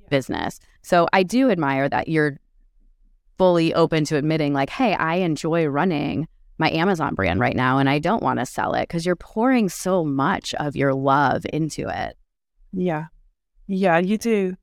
business. 0.09 0.59
So 0.81 1.07
I 1.13 1.23
do 1.23 1.49
admire 1.49 1.87
that 1.87 2.09
you're 2.09 2.39
fully 3.37 3.73
open 3.73 4.03
to 4.05 4.17
admitting, 4.17 4.53
like, 4.53 4.69
hey, 4.69 4.95
I 4.95 5.15
enjoy 5.15 5.65
running 5.67 6.27
my 6.57 6.69
Amazon 6.71 7.15
brand 7.15 7.39
right 7.39 7.55
now 7.55 7.77
and 7.77 7.89
I 7.89 7.99
don't 7.99 8.21
want 8.21 8.39
to 8.39 8.45
sell 8.45 8.73
it 8.73 8.81
because 8.81 9.05
you're 9.05 9.15
pouring 9.15 9.69
so 9.69 10.03
much 10.03 10.53
of 10.55 10.75
your 10.75 10.93
love 10.93 11.45
into 11.53 11.87
it. 11.87 12.17
Yeah. 12.73 13.05
Yeah, 13.71 13.99
you 13.99 14.17
do. 14.17 14.57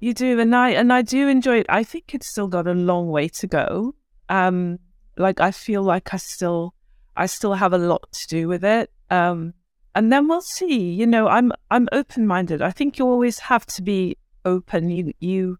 You 0.00 0.12
do. 0.12 0.40
And 0.40 0.54
I 0.54 0.70
and 0.70 0.92
I 0.92 1.02
do 1.02 1.28
enjoy 1.28 1.58
it. 1.58 1.66
I 1.68 1.84
think 1.84 2.12
it's 2.12 2.26
still 2.26 2.48
got 2.48 2.66
a 2.66 2.74
long 2.74 3.08
way 3.08 3.28
to 3.28 3.46
go. 3.46 3.94
Um, 4.28 4.80
like 5.16 5.40
I 5.40 5.52
feel 5.52 5.82
like 5.84 6.12
I 6.12 6.16
still 6.16 6.74
I 7.16 7.26
still 7.26 7.54
have 7.54 7.72
a 7.72 7.78
lot 7.78 8.10
to 8.12 8.26
do 8.26 8.48
with 8.48 8.64
it. 8.64 8.90
Um, 9.10 9.54
and 9.94 10.12
then 10.12 10.26
we'll 10.26 10.40
see. 10.40 10.90
You 10.92 11.06
know, 11.06 11.28
I'm 11.28 11.52
I'm 11.70 11.88
open 11.92 12.26
minded. 12.26 12.62
I 12.62 12.72
think 12.72 12.98
you 12.98 13.06
always 13.06 13.38
have 13.38 13.64
to 13.66 13.82
be 13.82 14.16
open. 14.44 14.90
You 14.90 15.12
you 15.20 15.58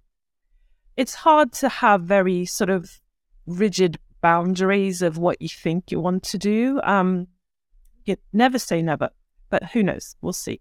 it's 0.97 1.15
hard 1.15 1.53
to 1.53 1.69
have 1.69 2.03
very 2.03 2.47
sort 2.47 2.71
of 2.71 3.01
rigid 3.47 3.97
boundaries 4.21 5.03
of 5.03 5.19
what 5.19 5.41
you 5.41 5.49
think 5.49 5.93
you 5.93 6.01
want 6.01 6.25
to 6.25 6.39
do. 6.39 6.81
Um 6.83 7.29
you 8.05 8.17
never 8.33 8.59
say 8.59 8.83
never, 8.83 9.11
but 9.51 9.63
who 9.73 9.85
knows? 9.85 10.17
We'll 10.21 10.33
see. 10.33 10.61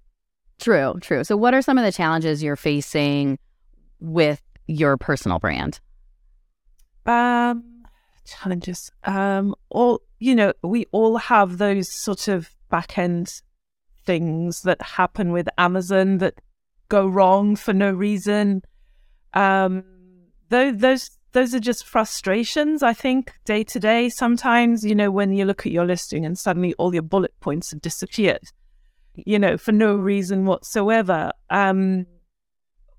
True, 0.59 0.95
true. 1.01 1.23
So 1.23 1.35
what 1.37 1.53
are 1.53 1.61
some 1.61 1.77
of 1.77 1.83
the 1.83 1.91
challenges 1.91 2.41
you're 2.41 2.55
facing 2.55 3.37
with 3.99 4.41
your 4.67 4.97
personal 4.97 5.39
brand? 5.39 5.79
Um 7.05 7.63
challenges. 8.25 8.91
Um 9.03 9.53
all 9.69 10.01
you 10.19 10.35
know, 10.35 10.53
we 10.63 10.85
all 10.91 11.17
have 11.17 11.57
those 11.57 11.91
sort 11.91 12.27
of 12.27 12.49
back 12.69 12.97
end 12.97 13.41
things 14.05 14.61
that 14.61 14.81
happen 14.81 15.31
with 15.31 15.47
Amazon 15.57 16.19
that 16.19 16.35
go 16.89 17.07
wrong 17.07 17.55
for 17.55 17.73
no 17.73 17.91
reason. 17.91 18.61
Um, 19.33 19.83
those 20.49 20.77
those 20.77 21.09
those 21.33 21.53
are 21.53 21.59
just 21.59 21.85
frustrations. 21.85 22.83
I 22.83 22.93
think 22.93 23.33
day 23.45 23.63
to 23.65 23.79
day. 23.79 24.09
Sometimes 24.09 24.83
you 24.83 24.95
know 24.95 25.11
when 25.11 25.33
you 25.33 25.45
look 25.45 25.65
at 25.65 25.71
your 25.71 25.85
listing 25.85 26.25
and 26.25 26.37
suddenly 26.37 26.73
all 26.75 26.93
your 26.93 27.03
bullet 27.03 27.33
points 27.39 27.71
have 27.71 27.81
disappeared, 27.81 28.43
you 29.15 29.39
know 29.39 29.57
for 29.57 29.71
no 29.71 29.95
reason 29.95 30.45
whatsoever. 30.45 31.31
Um, 31.49 32.05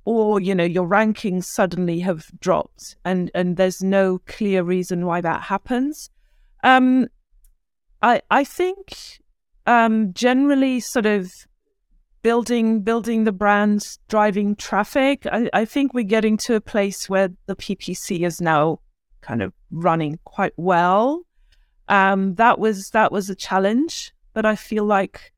or 0.05 0.41
you 0.41 0.55
know 0.55 0.65
your 0.65 0.87
rankings 0.87 1.45
suddenly 1.45 1.99
have 1.99 2.27
dropped 2.39 2.97
and 3.05 3.29
and 3.35 3.57
there's 3.57 3.83
no 3.83 4.21
clear 4.27 4.63
reason 4.63 5.05
why 5.05 5.21
that 5.21 5.43
happens 5.43 6.11
um 6.63 7.09
i 8.03 8.23
i 8.31 8.45
think 8.45 9.19
um 9.67 10.13
generally 10.13 10.79
sort 10.79 11.07
of 11.07 11.33
building 12.27 12.81
building 12.81 13.23
the 13.23 13.31
brand, 13.31 13.99
driving 14.09 14.57
traffic. 14.57 15.29
I, 15.31 15.49
I 15.53 15.65
think 15.65 15.95
we're 15.95 16.03
getting 16.03 16.37
to 16.39 16.57
a 16.57 16.61
place 16.61 17.09
where 17.09 17.29
the 17.47 17.55
PPC 17.55 18.27
is 18.27 18.41
now 18.41 18.81
kind 19.21 19.43
of 19.43 19.53
running 19.71 20.19
quite 20.25 20.53
well. 20.57 21.23
Um, 21.87 22.35
that 22.35 22.59
was 22.59 22.91
that 22.91 23.13
was 23.13 23.31
a 23.31 23.37
challenge, 23.37 24.13
but 24.35 24.45
I 24.45 24.57
feel 24.57 24.85
like 24.85 25.33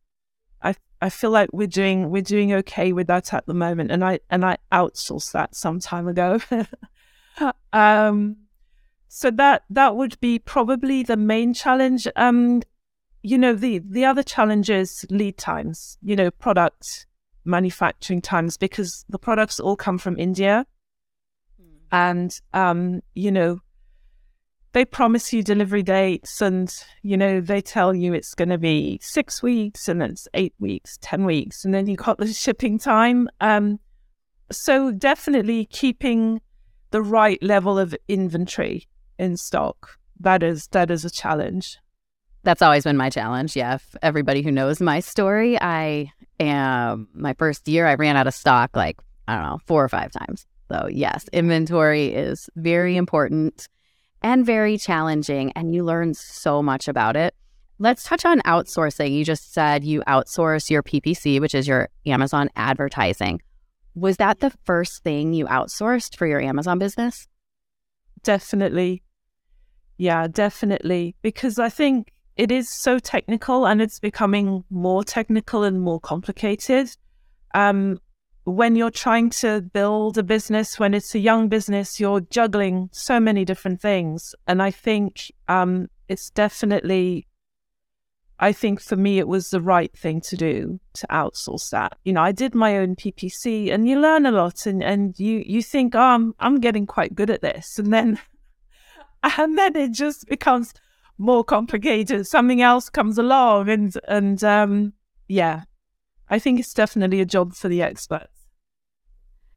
I 1.01 1.11
feel 1.11 1.31
like 1.31 1.51
we're 1.53 1.69
doing 1.69 2.11
we're 2.11 2.23
doing 2.23 2.53
okay 2.55 2.93
with 2.93 3.07
that 3.07 3.33
at 3.33 3.47
the 3.47 3.55
moment, 3.55 3.91
and 3.91 4.05
I 4.05 4.21
and 4.31 4.45
I 4.45 4.59
outsourced 4.73 5.33
that 5.33 5.55
some 5.55 5.79
time 5.81 6.09
ago. 6.09 6.41
um, 7.73 8.37
so 9.09 9.31
that 9.31 9.65
that 9.71 9.97
would 9.97 10.19
be 10.21 10.39
probably 10.39 11.03
the 11.03 11.17
main 11.17 11.55
challenge. 11.55 12.09
Um, 12.17 12.63
you 13.23 13.39
know, 13.39 13.55
the 13.55 13.79
the 13.79 14.05
other 14.05 14.23
challenge 14.23 14.71
is 14.71 15.07
lead 15.11 15.39
times. 15.39 15.99
You 16.03 16.17
know, 16.17 16.31
product 16.31 17.07
manufacturing 17.45 18.21
times 18.21 18.57
because 18.57 19.05
the 19.09 19.19
products 19.19 19.61
all 19.61 19.77
come 19.77 19.99
from 19.99 20.19
India, 20.19 20.67
and 21.93 22.41
um, 22.53 23.03
you 23.15 23.31
know, 23.31 23.61
they 24.73 24.85
promise 24.85 25.33
you 25.33 25.43
delivery 25.43 25.83
dates, 25.83 26.41
and 26.41 26.73
you 27.03 27.17
know, 27.17 27.41
they 27.41 27.61
tell 27.61 27.95
you 27.95 28.13
it's 28.13 28.35
going 28.35 28.51
to 28.51 28.59
be 28.59 28.99
six 29.03 29.43
weeks, 29.43 29.89
and 29.89 30.03
it's 30.03 30.29
eight 30.35 30.55
weeks, 30.59 30.99
ten 31.01 31.25
weeks, 31.25 31.65
and 31.65 31.73
then 31.73 31.87
you 31.87 31.97
got 31.97 32.19
the 32.19 32.27
shipping 32.33 32.79
time. 32.79 33.29
Um, 33.41 33.81
so 34.51 34.93
definitely 34.93 35.67
keeping 35.67 36.41
the 36.91 37.03
right 37.03 37.43
level 37.43 37.79
of 37.79 37.95
inventory 38.09 38.87
in 39.19 39.37
stock. 39.37 39.99
That 40.21 40.43
is 40.43 40.67
that 40.69 40.91
is 40.91 41.05
a 41.05 41.11
challenge. 41.11 41.79
That's 42.45 42.63
always 42.63 42.85
been 42.85 42.97
my 42.97 43.11
challenge. 43.11 43.57
Yeah, 43.57 43.79
everybody 44.03 44.43
who 44.43 44.51
knows 44.51 44.81
my 44.81 45.01
story, 45.01 45.61
I 45.61 46.13
am 46.41 47.09
my 47.13 47.35
first 47.35 47.69
year 47.69 47.87
I 47.87 47.95
ran 47.95 48.17
out 48.17 48.27
of 48.27 48.35
stock 48.35 48.71
like 48.75 48.99
I 49.27 49.35
don't 49.35 49.45
know, 49.45 49.59
four 49.67 49.85
or 49.85 49.89
five 49.89 50.11
times. 50.11 50.47
So, 50.71 50.89
yes, 50.91 51.27
inventory 51.33 52.09
is 52.09 52.51
very 52.57 52.97
important 52.97 53.69
and 54.23 54.45
very 54.45 54.79
challenging 54.79 55.53
and 55.53 55.75
you 55.75 55.85
learn 55.85 56.15
so 56.15 56.63
much 56.63 56.89
about 56.89 57.17
it. 57.17 57.35
Let's 57.79 58.03
touch 58.03 58.25
on 58.25 58.41
outsourcing. 58.41 59.13
You 59.13 59.25
just 59.25 59.53
said 59.53 59.85
you 59.85 60.03
outsource 60.09 60.69
your 60.69 60.83
PPC, 60.83 61.41
which 61.41 61.55
is 61.55 61.69
your 61.69 61.89
Amazon 62.07 62.51
advertising. 62.57 63.41
Was 63.95 64.17
that 64.17 64.41
the 64.41 64.51
first 64.65 65.03
thing 65.05 65.33
you 65.33 65.47
outsourced 65.47 66.17
for 66.17 66.27
your 66.27 66.41
Amazon 66.41 66.79
business? 66.79 67.29
Definitely. 68.23 69.03
Yeah, 69.97 70.27
definitely. 70.29 71.15
Because 71.23 71.59
I 71.59 71.69
think 71.69 72.13
it 72.37 72.53
is 72.53 72.69
so 72.69 72.99
technical 72.99 73.67
and 73.67 73.83
it's 73.83 73.99
becoming 74.01 74.65
more 74.71 75.05
technical 75.05 75.65
and 75.65 75.81
more 75.81 76.01
complicated. 76.01 76.91
Um, 77.55 78.01
when 78.51 78.77
you're 78.77 78.91
trying 78.91 79.31
to 79.31 79.61
build 79.61 80.19
a 80.19 80.23
business, 80.23 80.79
when 80.79 80.95
it's 80.95 81.15
a 81.15 81.19
young 81.19 81.49
business, 81.49 82.01
you're 82.01 82.21
juggling 82.21 82.89
so 82.93 83.21
many 83.21 83.45
different 83.45 83.81
things. 83.81 84.35
And 84.47 84.63
I 84.63 84.71
think 84.71 85.31
um, 85.49 85.89
it's 86.09 86.31
definitely, 86.31 87.27
I 88.39 88.53
think 88.53 88.81
for 88.81 88.97
me, 88.97 89.19
it 89.19 89.29
was 89.29 89.51
the 89.51 89.61
right 89.61 89.97
thing 89.97 90.21
to 90.23 90.37
do 90.37 90.81
to 90.95 91.07
outsource 91.09 91.71
that. 91.71 91.97
You 92.05 92.13
know, 92.13 92.23
I 92.23 92.33
did 92.33 92.55
my 92.55 92.79
own 92.79 92.97
PPC 92.97 93.73
and 93.73 93.89
you 93.89 94.01
learn 94.01 94.27
a 94.27 94.31
lot 94.31 94.67
and, 94.67 94.83
and 94.83 95.19
you, 95.19 95.43
you 95.47 95.63
think, 95.63 95.95
oh, 95.95 96.01
I'm, 96.01 96.35
I'm 96.39 96.61
getting 96.61 96.87
quite 96.87 97.15
good 97.15 97.31
at 97.31 97.43
this. 97.43 97.79
And 97.79 97.93
then 97.93 98.19
and 99.39 99.59
then 99.59 99.77
it 99.77 99.93
just 99.93 100.27
becomes 100.29 100.75
more 101.19 101.45
complicated. 101.45 102.27
Something 102.27 102.63
else 102.63 102.89
comes 102.89 103.19
along, 103.19 103.69
and 103.69 103.93
and 104.07 104.43
um, 104.45 104.93
yeah, 105.29 105.63
I 106.31 106.39
think 106.39 106.61
it's 106.61 106.75
definitely 106.75 107.21
a 107.21 107.27
job 107.27 107.55
for 107.55 107.69
the 107.69 107.83
experts. 107.83 108.38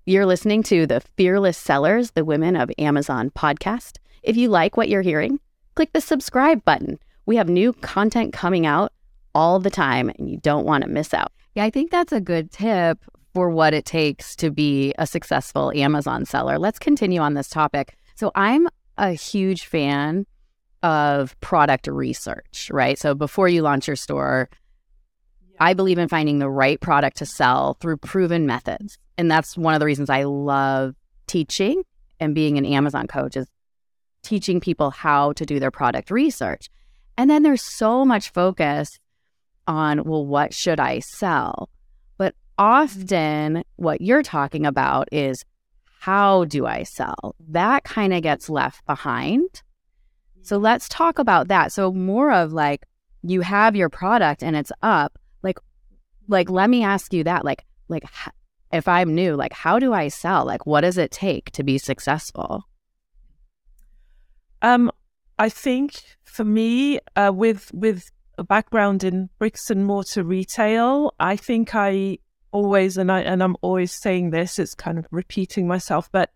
You're 0.08 0.26
listening 0.26 0.64
to 0.64 0.88
the 0.88 1.00
Fearless 1.00 1.60
Sellers, 1.60 2.12
the 2.12 2.26
Women 2.26 2.56
of 2.56 2.72
Amazon 2.80 3.30
podcast. 3.30 3.98
If 4.24 4.36
you 4.36 4.50
like 4.50 4.76
what 4.76 4.90
you're 4.90 5.04
hearing, 5.04 5.40
click 5.76 5.94
the 5.94 6.02
subscribe 6.02 6.66
button. 6.66 6.98
We 7.28 7.36
have 7.36 7.48
new 7.48 7.72
content 7.72 8.34
coming 8.34 8.66
out 8.66 8.92
all 9.36 9.60
the 9.60 9.70
time, 9.70 10.10
and 10.18 10.28
you 10.28 10.38
don't 10.38 10.66
want 10.66 10.84
to 10.84 10.90
miss 10.90 11.14
out. 11.14 11.32
Yeah, 11.54 11.66
I 11.66 11.70
think 11.70 11.92
that's 11.92 12.12
a 12.12 12.20
good 12.20 12.52
tip 12.52 12.98
for 13.36 13.52
what 13.52 13.76
it 13.76 13.86
takes 13.86 14.36
to 14.38 14.50
be 14.50 14.92
a 14.98 15.06
successful 15.06 15.72
Amazon 15.76 16.26
seller. 16.26 16.58
Let's 16.58 16.80
continue 16.80 17.22
on 17.22 17.36
this 17.36 17.48
topic. 17.48 17.96
So, 18.16 18.32
I'm 18.34 18.68
a 18.98 19.12
huge 19.12 19.68
fan 19.68 20.26
of 20.82 21.40
product 21.42 21.86
research, 21.86 22.72
right? 22.74 22.98
So 22.98 23.14
before 23.14 23.48
you 23.50 23.62
launch 23.62 23.86
your 23.86 23.96
store, 23.96 24.50
I 25.60 25.76
believe 25.76 26.00
in 26.00 26.08
finding 26.08 26.40
the 26.40 26.50
right 26.50 26.82
product 26.82 27.18
to 27.18 27.26
sell 27.28 27.76
through 27.76 27.98
proven 27.98 28.48
methods. 28.48 28.98
And 29.22 29.30
that's 29.30 29.56
one 29.56 29.76
of 29.76 29.80
the 29.80 29.86
reasons 29.86 30.10
I 30.10 30.24
love 30.24 30.96
teaching 31.28 31.84
and 32.20 32.34
being 32.34 32.58
an 32.58 32.66
Amazon 32.66 33.06
coach 33.06 33.38
is 33.38 33.46
teaching 34.24 34.60
people 34.60 34.90
how 34.90 35.34
to 35.34 35.46
do 35.46 35.60
their 35.60 35.70
product 35.70 36.10
research. 36.10 36.70
And 37.20 37.30
then 37.30 37.44
there's 37.44 37.62
so 37.62 38.04
much 38.04 38.32
focus 38.32 38.98
on, 39.68 40.06
well, 40.06 40.26
what 40.26 40.56
should 40.56 40.80
I 40.80 41.02
sell? 41.02 41.70
But 42.18 42.34
often 42.58 43.64
what 43.76 44.02
you're 44.02 44.24
talking 44.24 44.66
about 44.66 45.08
is 45.12 45.46
how 46.00 46.46
do 46.46 46.66
I 46.66 46.82
sell? 46.82 47.36
That 47.50 47.84
kind 47.84 48.16
of 48.16 48.24
gets 48.24 48.50
left 48.50 48.84
behind. 48.88 49.62
So 50.42 50.58
let's 50.58 50.90
talk 50.90 51.20
about 51.20 51.48
that. 51.50 51.72
So 51.72 51.94
more 51.94 52.32
of 52.32 52.54
like 52.54 52.88
you 53.22 53.42
have 53.42 53.76
your 53.76 53.90
product 53.90 54.42
and 54.42 54.56
it's 54.56 54.72
up. 54.82 55.20
Like 55.44 55.60
like 56.28 56.50
let 56.50 56.72
me 56.72 56.84
ask 56.84 57.14
you 57.14 57.24
that 57.26 57.46
like 57.46 57.64
like 57.88 58.04
if 58.74 58.88
I'm 58.88 59.14
new, 59.16 59.36
like 59.36 59.54
how 59.54 59.80
do 59.80 59.94
I 59.94 60.08
sell? 60.08 60.46
Like 60.46 60.66
what 60.66 60.82
does 60.82 60.98
it 60.98 61.12
take 61.12 61.52
to 61.52 61.64
be 61.64 61.78
successful? 61.78 62.66
Um 64.62 64.92
I 65.40 65.50
think 65.50 66.04
for 66.24 66.46
me 66.46 67.00
uh, 67.16 67.32
with 67.34 67.72
with 67.74 68.12
a 68.38 68.44
background 68.44 69.04
in 69.04 69.30
bricks 69.40 69.70
and 69.70 69.86
mortar 69.86 70.24
retail, 70.24 71.14
I 71.20 71.36
think 71.36 71.74
I 71.74 72.20
always, 72.52 72.98
and 72.98 73.12
I 73.12 73.22
and 73.22 73.42
I'm 73.42 73.56
always 73.62 73.92
saying 73.92 74.30
this, 74.30 74.60
it's 74.60 74.76
kind 74.76 74.98
of 74.98 75.08
repeating 75.12 75.68
myself, 75.68 76.10
but 76.12 76.32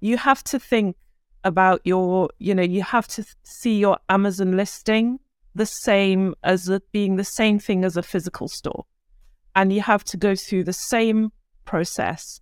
you 0.00 0.16
have 0.16 0.42
to 0.44 0.58
think 0.58 0.96
about 1.44 1.80
your, 1.84 2.30
you 2.38 2.54
know, 2.54 2.62
you 2.62 2.82
have 2.82 3.08
to 3.08 3.24
see 3.42 3.78
your 3.78 3.98
Amazon 4.08 4.56
listing 4.56 5.18
the 5.54 5.66
same 5.66 6.34
as 6.42 6.68
a, 6.68 6.80
being 6.92 7.16
the 7.16 7.24
same 7.24 7.58
thing 7.58 7.84
as 7.84 7.96
a 7.96 8.02
physical 8.02 8.48
store, 8.48 8.84
and 9.54 9.72
you 9.72 9.80
have 9.80 10.04
to 10.04 10.16
go 10.16 10.34
through 10.34 10.64
the 10.64 10.72
same 10.72 11.32
process. 11.64 12.40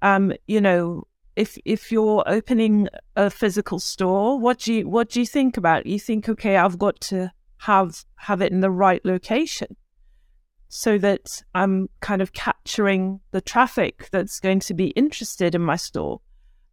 Um, 0.00 0.32
you 0.46 0.60
know, 0.60 1.06
if 1.36 1.58
if 1.64 1.90
you're 1.90 2.24
opening 2.26 2.88
a 3.16 3.30
physical 3.30 3.78
store, 3.78 4.38
what 4.38 4.60
do 4.60 4.74
you 4.74 4.88
what 4.88 5.10
do 5.10 5.20
you 5.20 5.26
think 5.26 5.56
about? 5.56 5.86
You 5.86 5.98
think, 5.98 6.28
okay, 6.28 6.56
I've 6.56 6.78
got 6.78 7.00
to 7.02 7.32
have 7.58 8.04
have 8.16 8.42
it 8.42 8.52
in 8.52 8.60
the 8.60 8.70
right 8.70 9.04
location 9.04 9.76
so 10.68 10.96
that 10.96 11.42
I'm 11.54 11.88
kind 12.00 12.22
of 12.22 12.32
capturing 12.32 13.20
the 13.30 13.42
traffic 13.42 14.08
that's 14.10 14.40
going 14.40 14.60
to 14.60 14.74
be 14.74 14.86
interested 14.88 15.54
in 15.54 15.60
my 15.60 15.76
store. 15.76 16.22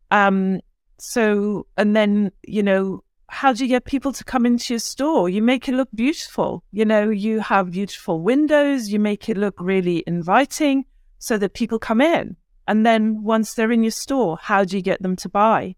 Um, 0.10 0.62
so, 0.98 1.68
and 1.78 1.96
then, 1.96 2.32
you 2.48 2.64
know, 2.64 3.04
how 3.28 3.52
do 3.52 3.64
you 3.64 3.70
get 3.70 3.84
people 3.84 4.14
to 4.14 4.24
come 4.24 4.46
into 4.46 4.74
your 4.74 4.80
store? 4.80 5.28
You 5.30 5.42
make 5.42 5.68
it 5.68 5.76
look 5.76 5.90
beautiful. 5.94 6.64
You 6.72 6.86
know, 6.86 7.10
you 7.10 7.42
have 7.42 7.72
beautiful 7.72 8.22
windows, 8.22 8.90
you 8.90 9.00
make 9.00 9.28
it 9.28 9.36
look 9.38 9.56
really 9.60 10.04
inviting 10.08 10.86
so 11.20 11.38
that 11.38 11.54
people 11.54 11.78
come 11.78 12.02
in. 12.02 12.36
And 12.68 12.86
then 12.86 13.24
once 13.24 13.54
they're 13.54 13.72
in 13.72 13.84
your 13.84 13.92
store, 13.92 14.38
how 14.42 14.64
do 14.64 14.78
you 14.78 14.82
get 14.82 15.02
them 15.02 15.16
to 15.18 15.30
buy? 15.30 15.76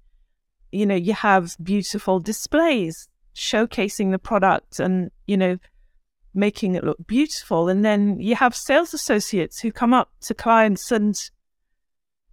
You 0.72 0.86
know, 0.86 0.96
you 0.96 1.14
have 1.14 1.56
beautiful 1.62 2.20
displays 2.20 3.10
showcasing 3.36 4.12
the 4.12 4.20
product 4.20 4.80
and, 4.80 5.10
you 5.26 5.38
know, 5.38 5.58
making 6.34 6.76
it 6.76 6.84
look 6.84 7.06
beautiful. 7.08 7.70
And 7.70 7.84
then 7.84 8.20
you 8.20 8.36
have 8.36 8.56
sales 8.56 8.94
associates 8.94 9.60
who 9.60 9.72
come 9.72 9.94
up 9.94 10.12
to 10.22 10.34
clients 10.34 10.92
and 10.92 11.18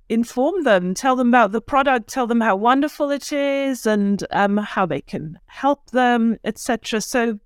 inform 0.09 0.65
them, 0.65 0.95
tell 0.95 1.17
them 1.17 1.29
about 1.29 1.53
the 1.53 1.61
product, 1.61 2.09
tell 2.09 2.27
them 2.27 2.41
how 2.41 2.57
wonderful 2.57 3.11
it 3.11 3.33
is, 3.33 3.87
and 3.87 4.25
um, 4.31 4.57
how 4.57 4.87
they 4.87 5.01
can 5.01 5.39
help 5.47 5.91
them, 5.91 6.37
etc. 6.45 7.01
So, 7.01 7.39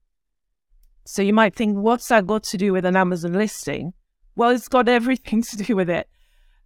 so 1.04 1.22
you 1.22 1.32
might 1.32 1.54
think, 1.54 1.76
what's 1.76 2.08
that 2.08 2.26
got 2.26 2.44
to 2.44 2.56
do 2.56 2.72
with 2.72 2.84
an 2.84 2.96
Amazon 2.96 3.32
listing? 3.32 3.92
Well, 4.34 4.50
it's 4.50 4.68
got 4.68 4.88
everything 4.88 5.42
to 5.42 5.56
do 5.56 5.76
with 5.76 5.90
it. 5.90 6.08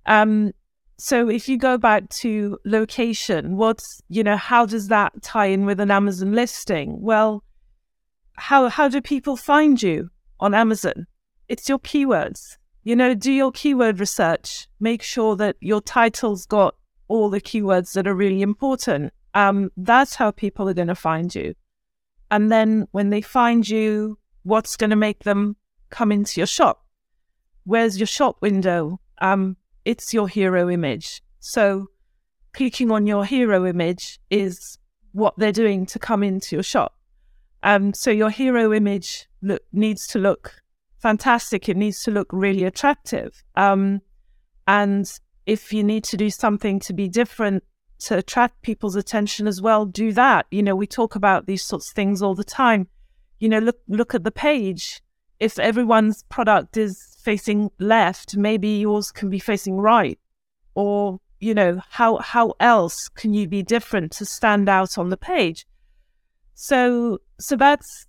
Um, 0.07 0.53
so 0.99 1.29
if 1.29 1.49
you 1.49 1.59
go 1.59 1.77
back 1.77 2.09
to 2.09 2.59
location, 2.65 3.57
what's 3.57 4.03
you 4.09 4.23
know, 4.23 4.37
how 4.37 4.65
does 4.65 4.89
that 4.89 5.21
tie 5.23 5.47
in 5.47 5.67
with 5.67 5.81
an 5.81 5.91
Amazon 5.91 6.33
listing? 6.33 7.01
Well, 7.01 7.45
how 8.35 8.69
how 8.69 8.89
do 8.89 9.01
people 9.01 9.37
find 9.37 9.83
you 9.83 10.11
on 10.41 10.55
Amazon? 10.55 11.07
It's 11.49 11.69
your 11.69 11.79
keywords. 11.79 12.57
You 12.83 12.97
know, 12.97 13.15
do 13.15 13.33
your 13.33 13.53
keyword 13.53 13.99
research. 13.99 14.69
Make 14.81 15.03
sure 15.03 15.37
that 15.37 15.57
your 15.61 15.81
title's 15.81 16.47
got 16.47 16.77
all 17.09 17.29
the 17.31 17.41
keywords 17.41 17.93
that 17.95 18.07
are 18.07 18.15
really 18.15 18.43
important. 18.43 19.13
Um, 19.35 19.71
that's 19.77 20.15
how 20.15 20.31
people 20.31 20.69
are 20.69 20.75
going 20.75 20.89
to 20.89 20.95
find 20.95 21.35
you. 21.35 21.55
And 22.31 22.51
then 22.51 22.87
when 22.93 23.11
they 23.11 23.21
find 23.21 23.69
you, 23.69 24.19
what's 24.45 24.77
going 24.77 24.91
to 24.91 24.97
make 24.97 25.25
them 25.25 25.57
come 25.91 26.11
into 26.11 26.41
your 26.41 26.47
shop? 26.47 26.86
Where's 27.67 27.99
your 27.99 28.07
shop 28.07 28.37
window? 28.41 29.01
Um, 29.21 29.57
it's 29.85 30.15
your 30.15 30.29
hero 30.29 30.71
image. 30.71 31.21
So 31.41 31.89
clicking 32.53 32.93
on 32.93 33.07
your 33.07 33.25
hero 33.25 33.67
image 33.67 34.21
is 34.31 34.79
what 35.13 35.35
they're 35.37 35.51
doing 35.53 35.85
to 35.87 35.99
come 35.99 36.23
into 36.23 36.55
your 36.55 36.63
shop. 36.63 36.95
Um, 37.65 37.93
so 37.93 38.11
your 38.13 38.31
hero 38.31 38.73
image 38.73 39.27
look, 39.43 39.63
needs 39.73 40.07
to 40.09 40.21
look 40.21 40.63
fantastic. 40.99 41.69
It 41.69 41.77
needs 41.77 42.05
to 42.05 42.13
look 42.13 42.29
really 42.31 42.63
attractive. 42.63 43.43
Um, 43.57 44.01
and 44.69 45.11
if 45.45 45.73
you 45.73 45.83
need 45.83 46.05
to 46.05 46.17
do 46.17 46.31
something 46.31 46.79
to 46.81 46.93
be 46.93 47.09
different 47.09 47.65
to 47.99 48.19
attract 48.19 48.63
people's 48.63 48.95
attention 48.95 49.49
as 49.49 49.61
well, 49.61 49.87
do 49.87 50.13
that. 50.13 50.47
You 50.53 50.63
know, 50.63 50.77
we 50.77 50.87
talk 50.87 51.17
about 51.17 51.47
these 51.47 51.65
sorts 51.65 51.89
of 51.89 51.95
things 51.95 52.23
all 52.23 52.37
the 52.37 52.45
time. 52.45 52.87
You 53.41 53.49
know, 53.49 53.59
look 53.59 53.81
look 53.89 54.15
at 54.15 54.23
the 54.23 54.31
page. 54.31 55.03
If 55.39 55.59
everyone's 55.59 56.23
product 56.25 56.77
is 56.77 57.17
facing 57.23 57.71
left, 57.79 58.37
maybe 58.37 58.69
yours 58.69 59.11
can 59.11 59.29
be 59.29 59.39
facing 59.39 59.77
right. 59.77 60.19
Or, 60.75 61.21
you 61.41 61.55
know, 61.55 61.81
how 61.91 62.19
how 62.19 62.55
else 62.61 63.09
can 63.09 63.35
you 63.35 63.47
be 63.47 63.63
different 63.63 64.13
to 64.13 64.25
stand 64.25 64.69
out 64.69 64.99
on 64.99 65.11
the 65.11 65.17
page? 65.17 65.67
So 66.55 67.19
so 67.39 67.57
that's 67.57 68.07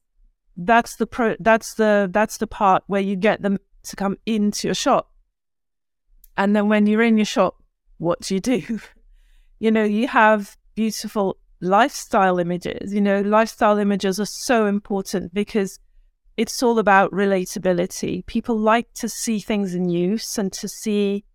that's 0.55 0.95
the 0.95 1.05
pro 1.05 1.35
that's 1.39 1.75
the 1.75 2.09
that's 2.11 2.37
the 2.37 2.47
part 2.47 2.83
where 2.87 3.01
you 3.01 3.15
get 3.15 3.41
them 3.41 3.59
to 3.83 3.95
come 3.95 4.17
into 4.25 4.67
your 4.67 4.75
shop. 4.75 5.11
And 6.37 6.55
then 6.55 6.69
when 6.69 6.85
you're 6.87 7.03
in 7.03 7.17
your 7.17 7.25
shop, 7.25 7.61
what 7.97 8.21
do 8.21 8.35
you 8.35 8.39
do? 8.39 8.79
you 9.59 9.71
know, 9.71 9.83
you 9.83 10.07
have 10.07 10.57
beautiful 10.75 11.37
lifestyle 11.61 12.39
images. 12.39 12.93
You 12.93 13.01
know, 13.01 13.21
lifestyle 13.21 13.77
images 13.77 14.19
are 14.19 14.25
so 14.25 14.65
important 14.65 15.33
because 15.33 15.79
it's 16.37 16.61
all 16.61 16.77
about 16.77 17.11
relatability. 17.11 18.25
People 18.27 18.57
like 18.57 18.93
to 18.93 19.09
see 19.09 19.39
things 19.39 19.73
in 19.73 19.89
use 19.89 20.37
and 20.37 20.53
to 20.53 20.67
see 20.67 21.25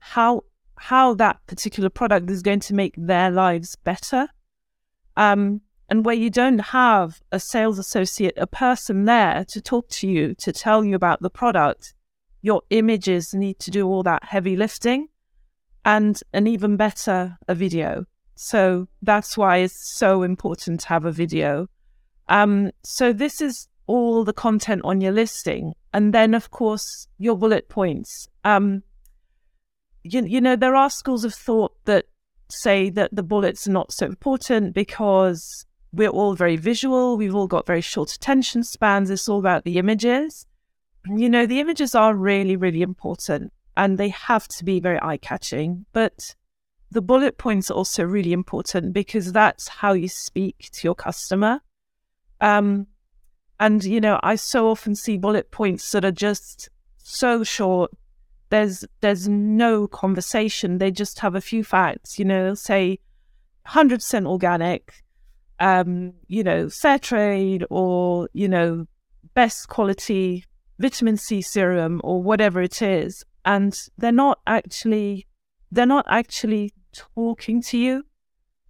how 0.00 0.42
how 0.80 1.14
that 1.14 1.38
particular 1.46 1.88
product 1.88 2.30
is 2.30 2.42
going 2.42 2.60
to 2.60 2.74
make 2.74 2.94
their 2.96 3.30
lives 3.30 3.76
better. 3.76 4.28
Um, 5.16 5.60
and 5.88 6.04
where 6.04 6.14
you 6.14 6.30
don't 6.30 6.58
have 6.58 7.20
a 7.32 7.40
sales 7.40 7.78
associate, 7.78 8.34
a 8.36 8.46
person 8.46 9.04
there 9.06 9.44
to 9.48 9.60
talk 9.60 9.88
to 9.88 10.06
you, 10.06 10.34
to 10.34 10.52
tell 10.52 10.84
you 10.84 10.94
about 10.94 11.20
the 11.20 11.30
product, 11.30 11.94
your 12.42 12.62
images 12.70 13.34
need 13.34 13.58
to 13.60 13.70
do 13.70 13.88
all 13.88 14.02
that 14.04 14.24
heavy 14.24 14.54
lifting 14.54 15.08
and 15.84 16.20
an 16.32 16.46
even 16.46 16.76
better, 16.76 17.38
a 17.48 17.54
video. 17.54 18.04
So 18.36 18.86
that's 19.02 19.36
why 19.36 19.58
it's 19.58 19.96
so 19.98 20.22
important 20.22 20.80
to 20.80 20.88
have 20.88 21.04
a 21.04 21.12
video. 21.12 21.68
Um, 22.28 22.70
so 22.84 23.12
this 23.12 23.40
is 23.40 23.66
all 23.88 24.22
the 24.22 24.32
content 24.32 24.82
on 24.84 25.00
your 25.00 25.10
listing. 25.12 25.74
And 25.92 26.14
then, 26.14 26.34
of 26.34 26.52
course, 26.52 27.08
your 27.18 27.36
bullet 27.36 27.68
points. 27.68 28.28
Um, 28.44 28.84
you, 30.04 30.24
you 30.24 30.40
know, 30.40 30.54
there 30.54 30.76
are 30.76 30.90
schools 30.90 31.24
of 31.24 31.34
thought 31.34 31.72
that 31.86 32.04
say 32.50 32.90
that 32.90 33.14
the 33.14 33.22
bullets 33.22 33.66
are 33.66 33.72
not 33.72 33.92
so 33.92 34.06
important 34.06 34.74
because 34.74 35.66
we're 35.92 36.08
all 36.08 36.34
very 36.34 36.56
visual. 36.56 37.16
We've 37.16 37.34
all 37.34 37.48
got 37.48 37.66
very 37.66 37.80
short 37.80 38.12
attention 38.12 38.62
spans. 38.62 39.10
It's 39.10 39.28
all 39.28 39.38
about 39.38 39.64
the 39.64 39.78
images. 39.78 40.46
You 41.06 41.28
know, 41.28 41.46
the 41.46 41.60
images 41.60 41.94
are 41.94 42.14
really, 42.14 42.56
really 42.56 42.82
important 42.82 43.52
and 43.76 43.96
they 43.96 44.10
have 44.10 44.46
to 44.48 44.64
be 44.64 44.80
very 44.80 44.98
eye 45.00 45.16
catching. 45.16 45.86
But 45.92 46.36
the 46.90 47.02
bullet 47.02 47.38
points 47.38 47.70
are 47.70 47.74
also 47.74 48.04
really 48.04 48.32
important 48.32 48.92
because 48.92 49.32
that's 49.32 49.68
how 49.68 49.92
you 49.94 50.08
speak 50.08 50.68
to 50.72 50.86
your 50.86 50.94
customer. 50.94 51.60
Um, 52.40 52.86
and, 53.60 53.82
you 53.84 54.00
know, 54.00 54.20
I 54.22 54.36
so 54.36 54.68
often 54.70 54.94
see 54.94 55.18
bullet 55.18 55.50
points 55.50 55.90
that 55.92 56.04
are 56.04 56.12
just 56.12 56.68
so 56.98 57.42
short. 57.42 57.90
There's 58.50 58.84
there's 59.00 59.28
no 59.28 59.86
conversation. 59.86 60.78
They 60.78 60.90
just 60.90 61.18
have 61.20 61.34
a 61.34 61.40
few 61.40 61.64
facts, 61.64 62.18
you 62.18 62.24
know, 62.24 62.54
say 62.54 62.98
100% 63.66 64.26
organic, 64.26 65.02
um, 65.60 66.14
you 66.28 66.42
know, 66.42 66.68
fair 66.70 66.98
trade 66.98 67.64
or, 67.68 68.28
you 68.32 68.48
know, 68.48 68.86
best 69.34 69.68
quality 69.68 70.44
vitamin 70.78 71.16
C 71.16 71.42
serum 71.42 72.00
or 72.04 72.22
whatever 72.22 72.62
it 72.62 72.80
is. 72.80 73.24
And 73.44 73.78
they're 73.98 74.12
not 74.12 74.38
actually, 74.46 75.26
they're 75.70 75.86
not 75.86 76.06
actually 76.08 76.72
talking 76.92 77.60
to 77.62 77.78
you. 77.78 78.04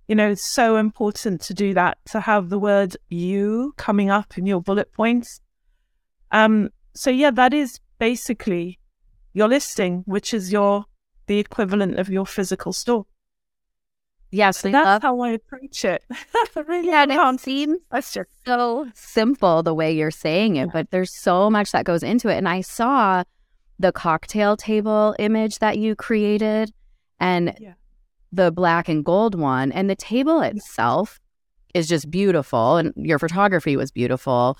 You 0.09 0.15
know, 0.15 0.31
it's 0.31 0.45
so 0.45 0.77
important 0.77 1.41
to 1.43 1.55
do 1.55 1.75
that, 1.75 1.99
to 2.07 2.21
have 2.21 2.49
the 2.49 2.59
word 2.59 2.97
you 3.11 3.75
coming 3.77 4.11
up 4.11 4.39
in 4.39 4.47
your 4.47 4.63
bullet 4.63 4.93
points. 4.93 5.41
Um, 6.31 6.71
so 6.95 7.11
yeah, 7.11 7.31
that 7.31 7.53
is 7.53 7.79
basically 7.99 8.79
your 9.35 9.49
listing, 9.49 10.03
which 10.07 10.33
is 10.33 10.51
your, 10.51 10.87
the 11.27 11.39
equivalent 11.39 11.99
of 11.99 12.09
your 12.09 12.27
physical 12.27 12.73
store. 12.73 13.07
Yes, 14.31 14.63
that's 14.63 14.73
love- 14.73 15.03
how 15.03 15.21
I 15.21 15.31
approach 15.31 15.85
it. 15.85 16.03
really 16.57 16.89
yeah, 16.89 17.03
and 17.03 17.13
it 17.13 17.41
seems 17.41 17.79
so 18.45 18.89
simple 18.95 19.63
the 19.63 19.75
way 19.75 19.93
you're 19.93 20.11
saying 20.11 20.57
it, 20.57 20.71
but 20.73 20.91
there's 20.91 21.15
so 21.15 21.49
much 21.51 21.73
that 21.73 21.85
goes 21.85 22.03
into 22.03 22.29
it. 22.29 22.37
And 22.37 22.49
I 22.49 22.61
saw 22.61 23.25
the 23.79 23.93
cocktail 23.93 24.57
table 24.57 25.15
image 25.19 25.61
that 25.61 25.79
you 25.79 25.95
created 25.95 26.73
and 27.21 27.57
yeah. 27.59 27.75
The 28.33 28.51
black 28.51 28.89
and 28.89 29.05
gold 29.05 29.35
one, 29.35 29.73
and 29.73 29.89
the 29.89 29.97
table 29.97 30.41
itself 30.41 31.21
is 31.75 31.89
just 31.89 32.11
beautiful, 32.11 32.77
and 32.77 32.93
your 32.97 33.19
photography 33.19 33.77
was 33.77 33.91
beautiful. 33.91 34.59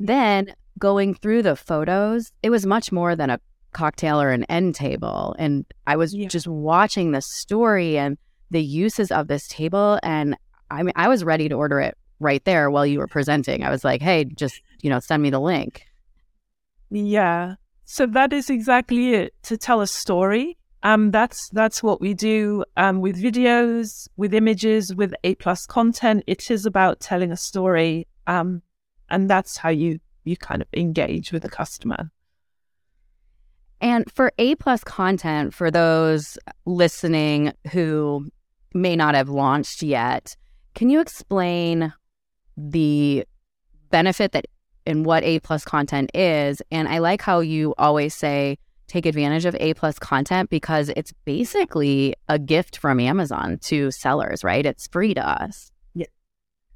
Then 0.00 0.54
going 0.78 1.14
through 1.14 1.42
the 1.42 1.56
photos, 1.56 2.32
it 2.42 2.50
was 2.50 2.64
much 2.66 2.92
more 2.92 3.16
than 3.16 3.30
a 3.30 3.40
cocktail 3.72 4.20
or 4.20 4.30
an 4.30 4.44
end 4.44 4.74
table. 4.74 5.34
And 5.38 5.64
I 5.86 5.96
was 5.96 6.14
yeah. 6.14 6.28
just 6.28 6.46
watching 6.46 7.12
the 7.12 7.20
story 7.20 7.98
and 7.98 8.16
the 8.50 8.62
uses 8.62 9.10
of 9.10 9.28
this 9.28 9.48
table. 9.48 9.98
And 10.02 10.36
I 10.70 10.82
mean, 10.82 10.92
I 10.96 11.08
was 11.08 11.24
ready 11.24 11.48
to 11.48 11.54
order 11.54 11.80
it 11.80 11.96
right 12.20 12.44
there 12.44 12.70
while 12.70 12.86
you 12.86 12.98
were 12.98 13.06
presenting. 13.06 13.62
I 13.62 13.70
was 13.70 13.84
like, 13.84 14.00
hey, 14.00 14.24
just, 14.24 14.60
you 14.82 14.90
know, 14.90 15.00
send 15.00 15.22
me 15.22 15.30
the 15.30 15.40
link. 15.40 15.84
Yeah. 16.90 17.56
So 17.84 18.06
that 18.06 18.32
is 18.32 18.50
exactly 18.50 19.14
it 19.14 19.34
to 19.44 19.56
tell 19.56 19.80
a 19.80 19.86
story. 19.86 20.56
Um, 20.82 21.10
that's 21.10 21.48
that's 21.50 21.82
what 21.82 22.00
we 22.00 22.14
do 22.14 22.64
um, 22.76 23.00
with 23.00 23.20
videos, 23.20 24.08
with 24.16 24.32
images, 24.32 24.94
with 24.94 25.12
A 25.24 25.34
plus 25.36 25.66
content. 25.66 26.22
It 26.26 26.50
is 26.50 26.66
about 26.66 27.00
telling 27.00 27.32
a 27.32 27.36
story, 27.36 28.06
um, 28.26 28.62
and 29.10 29.28
that's 29.28 29.56
how 29.56 29.70
you 29.70 29.98
you 30.24 30.36
kind 30.36 30.62
of 30.62 30.68
engage 30.72 31.32
with 31.32 31.42
the 31.42 31.48
customer. 31.48 32.10
And 33.80 34.10
for 34.12 34.32
A 34.38 34.54
plus 34.56 34.84
content, 34.84 35.54
for 35.54 35.70
those 35.70 36.38
listening 36.64 37.52
who 37.72 38.28
may 38.74 38.96
not 38.96 39.14
have 39.14 39.28
launched 39.28 39.82
yet. 39.82 40.36
Can 40.74 40.90
you 40.90 41.00
explain 41.00 41.92
the 42.56 43.24
benefit 43.90 44.32
that 44.32 44.46
and 44.86 45.04
what 45.04 45.22
A 45.24 45.40
plus 45.40 45.64
content 45.64 46.10
is? 46.14 46.62
And 46.70 46.88
I 46.88 46.98
like 46.98 47.22
how 47.22 47.40
you 47.40 47.74
always 47.78 48.14
say 48.14 48.58
take 48.88 49.06
advantage 49.06 49.44
of 49.44 49.54
A 49.60 49.74
plus 49.74 49.98
content 49.98 50.50
because 50.50 50.90
it's 50.96 51.12
basically 51.24 52.14
a 52.28 52.38
gift 52.38 52.78
from 52.78 52.98
Amazon 52.98 53.58
to 53.64 53.90
sellers, 53.90 54.42
right? 54.42 54.66
It's 54.66 54.88
free 54.88 55.14
to 55.14 55.26
us. 55.26 55.70
Yeah. 55.94 56.06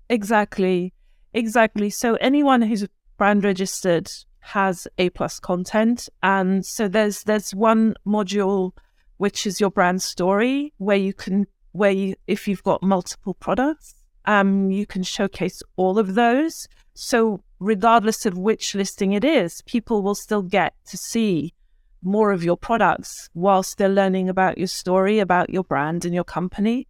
Exactly. 0.09 0.93
Exactly. 1.35 1.91
So 1.91 2.15
anyone 2.17 2.63
who's 2.63 2.87
brand 3.17 3.45
registered 3.45 4.11
has 4.41 4.87
A 4.99 5.11
plus 5.11 5.41
content. 5.41 6.09
And 6.23 6.65
so 6.67 6.89
there's 6.89 7.25
there's 7.25 7.55
one 7.55 7.95
module 8.07 8.73
which 9.17 9.47
is 9.47 9.61
your 9.61 9.71
brand 9.71 10.03
story 10.03 10.73
where 10.79 10.97
you 10.97 11.15
can 11.15 11.47
where 11.73 11.91
you, 11.91 12.17
if 12.27 12.47
you've 12.47 12.63
got 12.63 12.83
multiple 12.83 13.35
products, 13.35 13.95
um, 14.27 14.71
you 14.71 14.87
can 14.87 15.03
showcase 15.03 15.63
all 15.77 15.99
of 15.99 16.15
those. 16.15 16.69
So 16.95 17.43
regardless 17.61 18.27
of 18.27 18.37
which 18.37 18.75
listing 18.75 19.13
it 19.13 19.25
is, 19.25 19.63
people 19.63 20.03
will 20.03 20.15
still 20.15 20.43
get 20.43 20.75
to 20.87 20.97
see 20.97 21.55
more 22.03 22.33
of 22.33 22.45
your 22.45 22.57
products 22.57 23.31
whilst 23.35 23.79
they're 23.79 23.89
learning 23.89 24.29
about 24.29 24.59
your 24.59 24.67
story, 24.67 25.19
about 25.19 25.51
your 25.51 25.65
brand 25.65 26.05
and 26.05 26.15
your 26.15 26.25
company. 26.25 26.89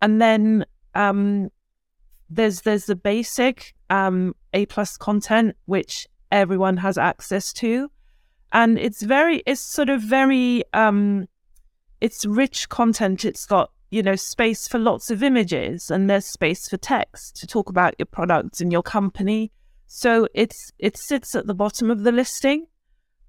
And 0.00 0.20
then 0.20 0.64
um, 0.94 1.50
there's 2.30 2.62
there's 2.62 2.86
the 2.86 2.96
basic 2.96 3.74
um, 3.90 4.34
A 4.52 4.66
plus 4.66 4.96
content 4.96 5.56
which 5.66 6.06
everyone 6.32 6.78
has 6.78 6.98
access 6.98 7.52
to, 7.54 7.90
and 8.52 8.78
it's 8.78 9.02
very 9.02 9.42
it's 9.46 9.60
sort 9.60 9.88
of 9.88 10.02
very 10.02 10.64
um, 10.72 11.26
it's 12.00 12.24
rich 12.24 12.68
content. 12.68 13.24
It's 13.24 13.46
got 13.46 13.70
you 13.94 14.02
know, 14.02 14.16
space 14.16 14.66
for 14.66 14.80
lots 14.80 15.08
of 15.08 15.22
images 15.22 15.88
and 15.88 16.10
there's 16.10 16.26
space 16.26 16.68
for 16.68 16.76
text 16.76 17.36
to 17.36 17.46
talk 17.46 17.70
about 17.70 17.94
your 17.96 18.06
products 18.06 18.60
and 18.60 18.72
your 18.72 18.82
company. 18.82 19.52
So 19.86 20.26
it's 20.34 20.72
it 20.80 20.96
sits 20.96 21.36
at 21.36 21.46
the 21.46 21.54
bottom 21.54 21.92
of 21.92 22.02
the 22.02 22.10
listing. 22.10 22.66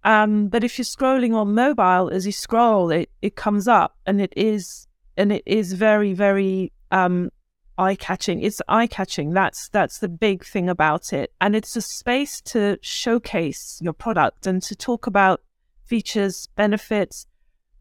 Um, 0.06 0.50
but 0.50 0.64
if 0.64 0.78
you're 0.78 0.86
scrolling 0.86 1.36
on 1.36 1.56
mobile, 1.56 2.10
as 2.10 2.28
you 2.28 2.32
scroll, 2.32 2.92
it, 2.92 3.10
it 3.24 3.36
comes 3.36 3.68
up 3.68 3.98
and 4.06 4.22
it 4.22 4.32
is 4.38 4.88
and 5.18 5.32
it 5.32 5.42
is 5.48 5.74
very, 5.74 6.14
very 6.14 6.72
um, 6.92 7.32
eye 7.78 7.96
catching. 7.96 8.42
It's 8.44 8.62
eye 8.68 8.86
catching. 8.86 9.32
That's 9.32 9.68
that's 9.70 9.98
the 9.98 10.08
big 10.08 10.46
thing 10.46 10.70
about 10.70 11.12
it. 11.12 11.34
And 11.42 11.56
it's 11.56 11.76
a 11.76 11.82
space 11.82 12.40
to 12.42 12.78
showcase 12.82 13.80
your 13.82 13.94
product 13.94 14.46
and 14.46 14.62
to 14.64 14.76
talk 14.76 15.08
about 15.08 15.42
features, 15.84 16.48
benefits, 16.56 17.26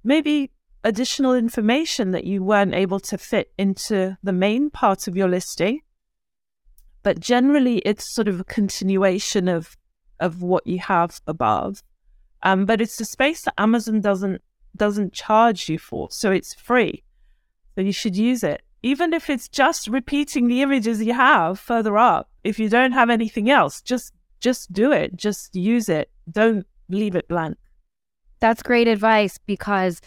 maybe 0.02 0.50
additional 0.82 1.34
information 1.34 2.12
that 2.12 2.24
you 2.24 2.42
weren't 2.42 2.74
able 2.74 3.00
to 3.00 3.18
fit 3.18 3.52
into 3.58 4.16
the 4.22 4.32
main 4.32 4.70
part 4.70 5.08
of 5.08 5.16
your 5.16 5.28
listing. 5.28 5.80
But 7.02 7.20
generally, 7.20 7.78
it's 7.78 8.08
sort 8.08 8.28
of 8.28 8.40
a 8.40 8.44
continuation 8.44 9.46
of 9.46 9.76
of 10.18 10.42
what 10.42 10.66
you 10.66 10.78
have 10.78 11.20
above. 11.26 11.82
Um, 12.44 12.64
but 12.66 12.80
it's 12.80 13.00
a 13.00 13.04
space 13.04 13.42
that 13.42 13.54
Amazon 13.58 14.00
doesn't 14.00 14.40
doesn't 14.76 15.12
charge 15.12 15.68
you 15.68 15.78
for, 15.78 16.08
so 16.10 16.30
it's 16.30 16.54
free. 16.54 17.02
So 17.74 17.80
you 17.80 17.92
should 17.92 18.16
use 18.16 18.44
it. 18.44 18.62
even 18.84 19.14
if 19.14 19.30
it's 19.30 19.48
just 19.48 19.88
repeating 19.88 20.46
the 20.46 20.60
images 20.60 21.02
you 21.02 21.14
have 21.14 21.58
further 21.58 21.96
up. 21.96 22.28
If 22.44 22.58
you 22.58 22.68
don't 22.68 22.92
have 22.92 23.08
anything 23.08 23.48
else, 23.48 23.80
just 23.80 24.12
just 24.40 24.70
do 24.72 24.92
it. 24.92 25.16
Just 25.16 25.56
use 25.56 25.88
it. 25.88 26.10
Don't 26.30 26.66
leave 26.90 27.16
it 27.16 27.26
blank. 27.26 27.56
That's 28.40 28.62
great 28.62 28.86
advice 28.86 29.38
because 29.38 30.02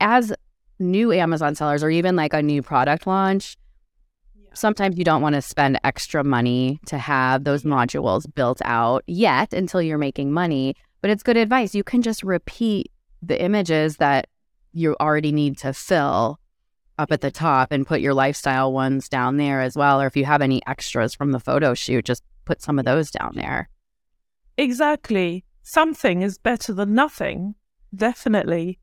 as 0.00 0.32
new 0.78 1.12
Amazon 1.12 1.54
sellers 1.54 1.84
or 1.84 1.90
even 1.90 2.16
like 2.16 2.32
a 2.32 2.42
new 2.42 2.62
product 2.62 3.06
launch, 3.06 3.58
sometimes 4.54 4.96
you 4.96 5.04
don't 5.04 5.20
want 5.20 5.34
to 5.34 5.42
spend 5.42 5.78
extra 5.84 6.24
money 6.24 6.80
to 6.86 6.96
have 6.96 7.44
those 7.44 7.64
modules 7.64 8.24
built 8.34 8.62
out 8.64 9.04
yet 9.06 9.52
until 9.52 9.82
you're 9.82 9.98
making 9.98 10.32
money. 10.32 10.74
But 11.00 11.10
it's 11.10 11.22
good 11.22 11.36
advice. 11.36 11.74
You 11.74 11.84
can 11.84 12.02
just 12.02 12.22
repeat 12.22 12.90
the 13.22 13.40
images 13.40 13.96
that 13.98 14.28
you 14.72 14.96
already 15.00 15.32
need 15.32 15.58
to 15.58 15.72
fill 15.72 16.38
up 16.98 17.12
at 17.12 17.20
the 17.20 17.30
top 17.30 17.72
and 17.72 17.86
put 17.86 18.00
your 18.00 18.14
lifestyle 18.14 18.72
ones 18.72 19.08
down 19.08 19.36
there 19.36 19.60
as 19.60 19.76
well. 19.76 20.00
Or 20.00 20.06
if 20.06 20.16
you 20.16 20.24
have 20.24 20.42
any 20.42 20.62
extras 20.66 21.14
from 21.14 21.32
the 21.32 21.40
photo 21.40 21.74
shoot, 21.74 22.04
just 22.04 22.22
put 22.44 22.62
some 22.62 22.78
of 22.78 22.84
those 22.84 23.10
down 23.10 23.32
there. 23.34 23.68
Exactly. 24.56 25.44
Something 25.62 26.22
is 26.22 26.38
better 26.38 26.72
than 26.72 26.94
nothing. 26.94 27.54
Definitely. 27.94 28.78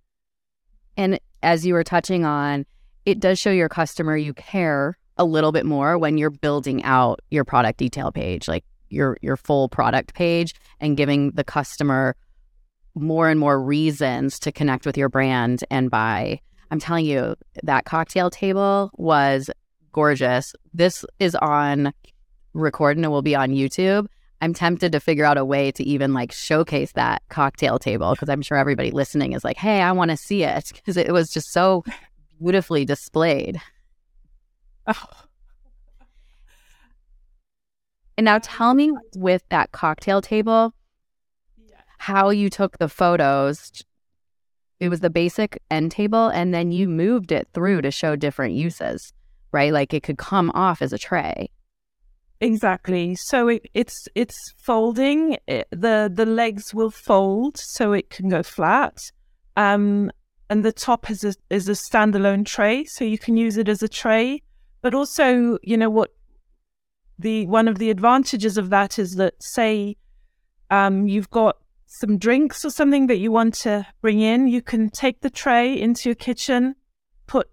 And 0.95 1.19
as 1.41 1.65
you 1.65 1.73
were 1.73 1.84
touching 1.84 2.26
on, 2.26 2.65
it 3.06 3.19
does 3.19 3.39
show 3.39 3.52
your 3.52 3.69
customer 3.69 4.15
you 4.15 4.34
care 4.34 4.97
a 5.17 5.26
little 5.26 5.52
bit 5.52 5.65
more 5.65 5.97
when 5.97 6.17
you're 6.17 6.30
building 6.30 6.84
out 6.84 7.19
your 7.30 7.43
product 7.43 7.80
detail 7.80 8.12
page, 8.12 8.47
like 8.47 8.63
your 8.93 9.17
your 9.21 9.38
full 9.38 9.69
product 9.69 10.13
page 10.13 10.53
and 10.79 10.97
giving 10.97 11.32
the 11.32 11.43
customer 11.43 12.15
more 12.95 13.29
and 13.29 13.39
more 13.39 13.62
reasons 13.62 14.39
to 14.39 14.51
connect 14.51 14.86
with 14.86 14.97
your 14.97 15.10
brand 15.10 15.63
and 15.71 15.89
buy. 15.89 16.39
I'm 16.71 16.79
telling 16.79 17.06
you, 17.06 17.36
that 17.63 17.86
cocktail 17.86 18.29
table 18.29 18.91
was 18.95 19.49
gorgeous. 19.91 20.53
This 20.73 21.06
is 21.19 21.36
on 21.36 21.93
record 22.53 22.97
and 22.97 23.06
it 23.06 23.10
will 23.10 23.21
be 23.21 23.36
on 23.36 23.51
YouTube. 23.51 24.08
I'm 24.41 24.53
tempted 24.53 24.91
to 24.91 24.99
figure 24.99 25.23
out 25.23 25.38
a 25.38 25.45
way 25.45 25.71
to 25.71 25.84
even 25.84 26.13
like 26.13 26.32
showcase 26.32 26.91
that 26.93 27.21
cocktail 27.29 27.79
table 27.79 28.12
because 28.12 28.29
I'm 28.29 28.41
sure 28.41 28.58
everybody 28.58 28.91
listening 28.91 29.34
is 29.34 29.43
like, 29.43 29.58
hey, 29.58 29.82
I 29.82 29.91
want 29.93 30.12
to 30.12 30.17
see 30.17 30.43
it 30.43 30.71
because 30.75 30.97
it 30.97 31.13
was 31.13 31.29
just 31.29 31.51
so 31.51 31.84
beautifully 32.39 32.86
displayed. 32.86 33.62
Oh. 34.86 34.93
And 38.17 38.26
now 38.26 38.39
tell 38.41 38.73
me 38.73 38.91
with 39.15 39.43
that 39.49 39.71
cocktail 39.71 40.21
table, 40.21 40.73
how 41.97 42.30
you 42.30 42.49
took 42.49 42.78
the 42.78 42.89
photos. 42.89 43.84
It 44.80 44.89
was 44.89 44.99
the 44.99 45.10
basic 45.10 45.62
end 45.71 45.91
table, 45.91 46.28
and 46.28 46.54
then 46.54 46.71
you 46.71 46.88
moved 46.88 47.32
it 47.32 47.47
through 47.54 47.82
to 47.84 47.91
show 47.91 48.15
different 48.15 48.56
uses, 48.56 49.13
right? 49.52 49.71
Like 49.71 49.93
it 49.93 50.04
could 50.04 50.17
come 50.17 50.52
off 50.54 50.82
as 50.82 50.93
a 50.93 50.97
tray. 50.97 51.49
Exactly. 52.41 53.15
So 53.15 53.47
it, 53.47 53.69
it's 53.73 54.10
it's 54.15 54.54
folding. 54.58 55.38
It, 55.47 55.67
the 55.71 56.12
the 56.13 56.26
legs 56.26 56.73
will 56.73 56.91
fold, 56.91 57.58
so 57.58 57.93
it 57.93 58.10
can 58.10 58.28
go 58.28 58.43
flat. 58.43 58.97
Um, 59.56 60.12
and 60.49 60.65
the 60.65 60.73
top 60.73 61.10
is 61.10 61.23
a 61.23 61.34
is 61.49 61.69
a 61.69 61.71
standalone 61.71 62.45
tray, 62.45 62.84
so 62.84 63.06
you 63.06 63.17
can 63.17 63.38
use 63.38 63.56
it 63.56 63.69
as 63.69 63.82
a 63.82 63.88
tray. 63.88 64.41
But 64.82 64.93
also, 64.93 65.58
you 65.63 65.78
know 65.78 65.89
what? 65.89 66.13
The 67.19 67.45
one 67.47 67.67
of 67.67 67.78
the 67.78 67.89
advantages 67.89 68.58
of 68.58 68.69
that 68.71 68.97
is 68.97 69.15
that, 69.15 69.41
say, 69.41 69.97
um, 70.69 71.08
you've 71.08 71.30
got 71.30 71.58
some 71.86 72.17
drinks 72.17 72.65
or 72.65 72.71
something 72.71 73.08
that 73.08 73.17
you 73.17 73.32
want 73.32 73.54
to 73.54 73.86
bring 74.02 74.19
in, 74.19 74.47
you 74.47 74.62
can 74.62 74.89
take 74.89 75.21
the 75.21 75.30
tray 75.30 75.80
into 75.80 76.10
your 76.10 76.15
kitchen, 76.15 76.76
put 77.28 77.47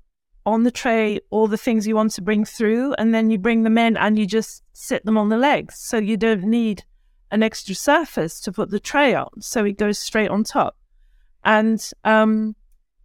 on 0.47 0.63
the 0.63 0.71
tray 0.71 1.21
all 1.29 1.47
the 1.47 1.59
things 1.59 1.87
you 1.87 1.95
want 1.95 2.13
to 2.13 2.23
bring 2.23 2.45
through, 2.45 2.95
and 2.95 3.15
then 3.15 3.31
you 3.31 3.39
bring 3.39 3.63
them 3.63 3.77
in 3.77 3.97
and 3.99 4.19
you 4.19 4.27
just 4.27 4.63
sit 4.73 5.05
them 5.05 5.19
on 5.19 5.29
the 5.29 5.37
legs. 5.37 5.75
So 5.79 5.99
you 5.99 6.17
don't 6.17 6.45
need 6.45 6.85
an 7.31 7.43
extra 7.43 7.75
surface 7.75 8.41
to 8.41 8.53
put 8.53 8.71
the 8.71 8.81
tray 8.81 9.15
on. 9.15 9.29
So 9.41 9.65
it 9.65 9.77
goes 9.77 9.99
straight 9.99 10.31
on 10.31 10.43
top. 10.43 10.77
And, 11.45 11.81
um, 12.05 12.57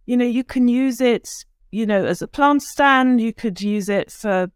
you 0.06 0.16
know, 0.16 0.24
you 0.24 0.42
can 0.42 0.68
use 0.68 1.00
it 1.00 1.44
you 1.70 1.84
know, 1.84 2.06
as 2.06 2.22
a 2.22 2.28
plant 2.28 2.62
stand. 2.62 3.20
You 3.20 3.32
could 3.32 3.60
use 3.60 3.88
it 3.88 4.10
for 4.10 4.50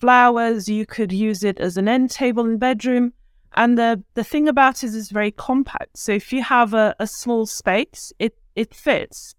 flowers. 0.00 0.68
You 0.68 0.86
could 0.86 1.12
use 1.12 1.44
it 1.44 1.60
as 1.60 1.76
an 1.76 1.88
end 1.88 2.10
table 2.10 2.44
in 2.44 2.58
bedroom. 2.58 3.12
And 3.54 3.76
the, 3.76 4.02
the 4.14 4.24
thing 4.24 4.48
about 4.48 4.82
it 4.82 4.88
is 4.88 4.96
it's 4.96 5.10
very 5.10 5.32
compact. 5.32 5.98
So 5.98 6.12
if 6.12 6.32
you 6.32 6.42
have 6.42 6.72
a, 6.74 6.94
a 6.98 7.06
small 7.06 7.46
space, 7.46 8.12
it, 8.18 8.36
it 8.54 8.74
fits. 8.74 9.34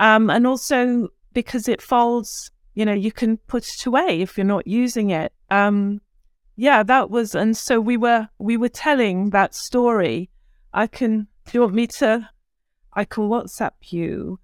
Um, 0.00 0.30
and 0.30 0.46
also 0.46 1.08
because 1.32 1.68
it 1.68 1.82
folds, 1.82 2.50
you 2.74 2.84
know, 2.84 2.92
you 2.92 3.12
can 3.12 3.36
put 3.36 3.66
it 3.66 3.86
away 3.86 4.20
if 4.22 4.36
you're 4.36 4.44
not 4.46 4.66
using 4.66 5.10
it. 5.10 5.32
Um, 5.50 6.00
yeah, 6.56 6.82
that 6.82 7.10
was, 7.10 7.34
and 7.34 7.56
so 7.56 7.80
we 7.80 7.96
were, 7.96 8.28
we 8.38 8.56
were 8.56 8.68
telling 8.68 9.30
that 9.30 9.54
story. 9.54 10.30
I 10.72 10.86
can, 10.86 11.28
do 11.46 11.50
you 11.52 11.60
want 11.60 11.74
me 11.74 11.86
to, 11.86 12.28
I 12.94 13.04
can 13.04 13.24
WhatsApp 13.28 13.72
you 13.90 14.38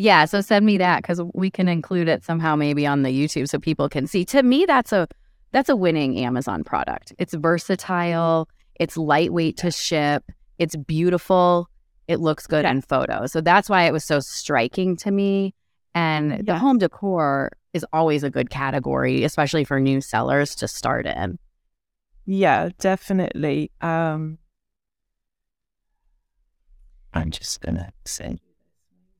yeah, 0.00 0.24
so 0.24 0.40
send 0.40 0.64
me 0.64 0.78
that 0.78 1.02
because 1.02 1.20
we 1.34 1.50
can 1.50 1.68
include 1.68 2.08
it 2.08 2.24
somehow 2.24 2.56
maybe 2.56 2.86
on 2.86 3.02
the 3.02 3.10
YouTube 3.10 3.50
so 3.50 3.58
people 3.58 3.86
can 3.90 4.06
see. 4.06 4.24
To 4.26 4.42
me, 4.42 4.64
that's 4.64 4.92
a 4.92 5.06
that's 5.52 5.68
a 5.68 5.76
winning 5.76 6.16
Amazon 6.18 6.64
product. 6.64 7.12
It's 7.18 7.34
versatile, 7.34 8.48
it's 8.76 8.96
lightweight 8.96 9.58
to 9.58 9.70
ship, 9.70 10.24
it's 10.58 10.74
beautiful, 10.74 11.68
it 12.08 12.18
looks 12.18 12.46
good 12.46 12.64
yeah. 12.64 12.70
in 12.70 12.80
photos. 12.80 13.32
So 13.32 13.42
that's 13.42 13.68
why 13.68 13.82
it 13.82 13.92
was 13.92 14.02
so 14.02 14.20
striking 14.20 14.96
to 14.96 15.10
me. 15.10 15.54
And 15.94 16.30
yeah. 16.30 16.42
the 16.46 16.58
home 16.58 16.78
decor 16.78 17.50
is 17.74 17.84
always 17.92 18.24
a 18.24 18.30
good 18.30 18.48
category, 18.48 19.24
especially 19.24 19.64
for 19.64 19.80
new 19.80 20.00
sellers 20.00 20.54
to 20.56 20.68
start 20.68 21.04
in. 21.04 21.38
Yeah, 22.24 22.70
definitely. 22.78 23.70
Um 23.82 24.38
I'm 27.12 27.30
just 27.30 27.60
gonna 27.60 27.92
send 28.06 28.40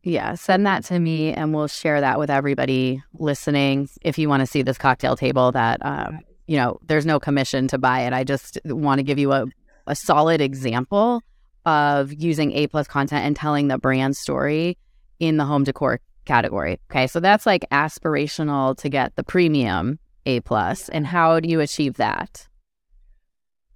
yeah, 0.02 0.34
send 0.34 0.66
that 0.66 0.84
to 0.84 0.98
me 0.98 1.32
and 1.32 1.54
we'll 1.54 1.68
share 1.68 2.00
that 2.00 2.18
with 2.18 2.30
everybody 2.30 3.02
listening. 3.14 3.88
If 4.02 4.18
you 4.18 4.28
want 4.28 4.40
to 4.40 4.46
see 4.46 4.62
this 4.62 4.78
cocktail 4.78 5.16
table, 5.16 5.52
that, 5.52 5.84
um, 5.84 6.20
you 6.46 6.56
know, 6.56 6.78
there's 6.86 7.06
no 7.06 7.20
commission 7.20 7.68
to 7.68 7.78
buy 7.78 8.00
it. 8.00 8.12
I 8.12 8.24
just 8.24 8.58
want 8.64 8.98
to 8.98 9.02
give 9.02 9.18
you 9.18 9.32
a, 9.32 9.46
a 9.86 9.94
solid 9.94 10.40
example 10.40 11.22
of 11.66 12.12
using 12.12 12.52
A 12.52 12.66
plus 12.66 12.86
content 12.88 13.26
and 13.26 13.36
telling 13.36 13.68
the 13.68 13.78
brand 13.78 14.16
story 14.16 14.78
in 15.18 15.36
the 15.36 15.44
home 15.44 15.64
decor 15.64 16.00
category. 16.24 16.80
Okay. 16.90 17.06
So 17.06 17.20
that's 17.20 17.44
like 17.44 17.66
aspirational 17.70 18.76
to 18.78 18.88
get 18.88 19.16
the 19.16 19.22
premium 19.22 19.98
A 20.24 20.40
plus. 20.40 20.88
And 20.88 21.06
how 21.06 21.40
do 21.40 21.48
you 21.48 21.60
achieve 21.60 21.94
that? 21.94 22.46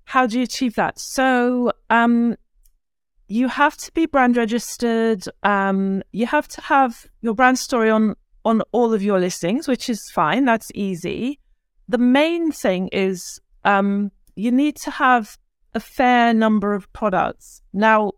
How 0.05 0.27
do 0.27 0.39
you 0.39 0.45
achieve 0.45 0.75
that? 0.77 0.99
So, 0.99 1.73
um, 1.91 2.37
you 3.29 3.49
have 3.49 3.77
to 3.79 3.93
be 3.93 4.07
brand 4.07 4.37
registered. 4.37 5.25
Um, 5.43 6.03
you 6.13 6.27
have 6.27 6.49
to 6.49 6.61
have 6.61 7.07
your 7.23 7.35
brand 7.35 7.59
story 7.59 7.91
on 7.91 8.17
on 8.45 8.61
all 8.73 8.93
of 8.93 9.03
your 9.03 9.19
listings, 9.19 9.67
which 9.67 9.89
is 9.89 10.11
fine. 10.11 10.45
That's 10.45 10.71
easy. 10.75 11.41
The 11.89 11.99
main 11.99 12.53
thing 12.53 12.89
is 12.89 13.41
um, 13.65 14.13
you 14.37 14.51
need 14.51 14.77
to 14.77 14.91
have 14.91 15.39
a 15.75 15.81
fair 15.81 16.35
number 16.35 16.75
of 16.75 16.93
products. 16.93 17.63
Now, 17.73 18.13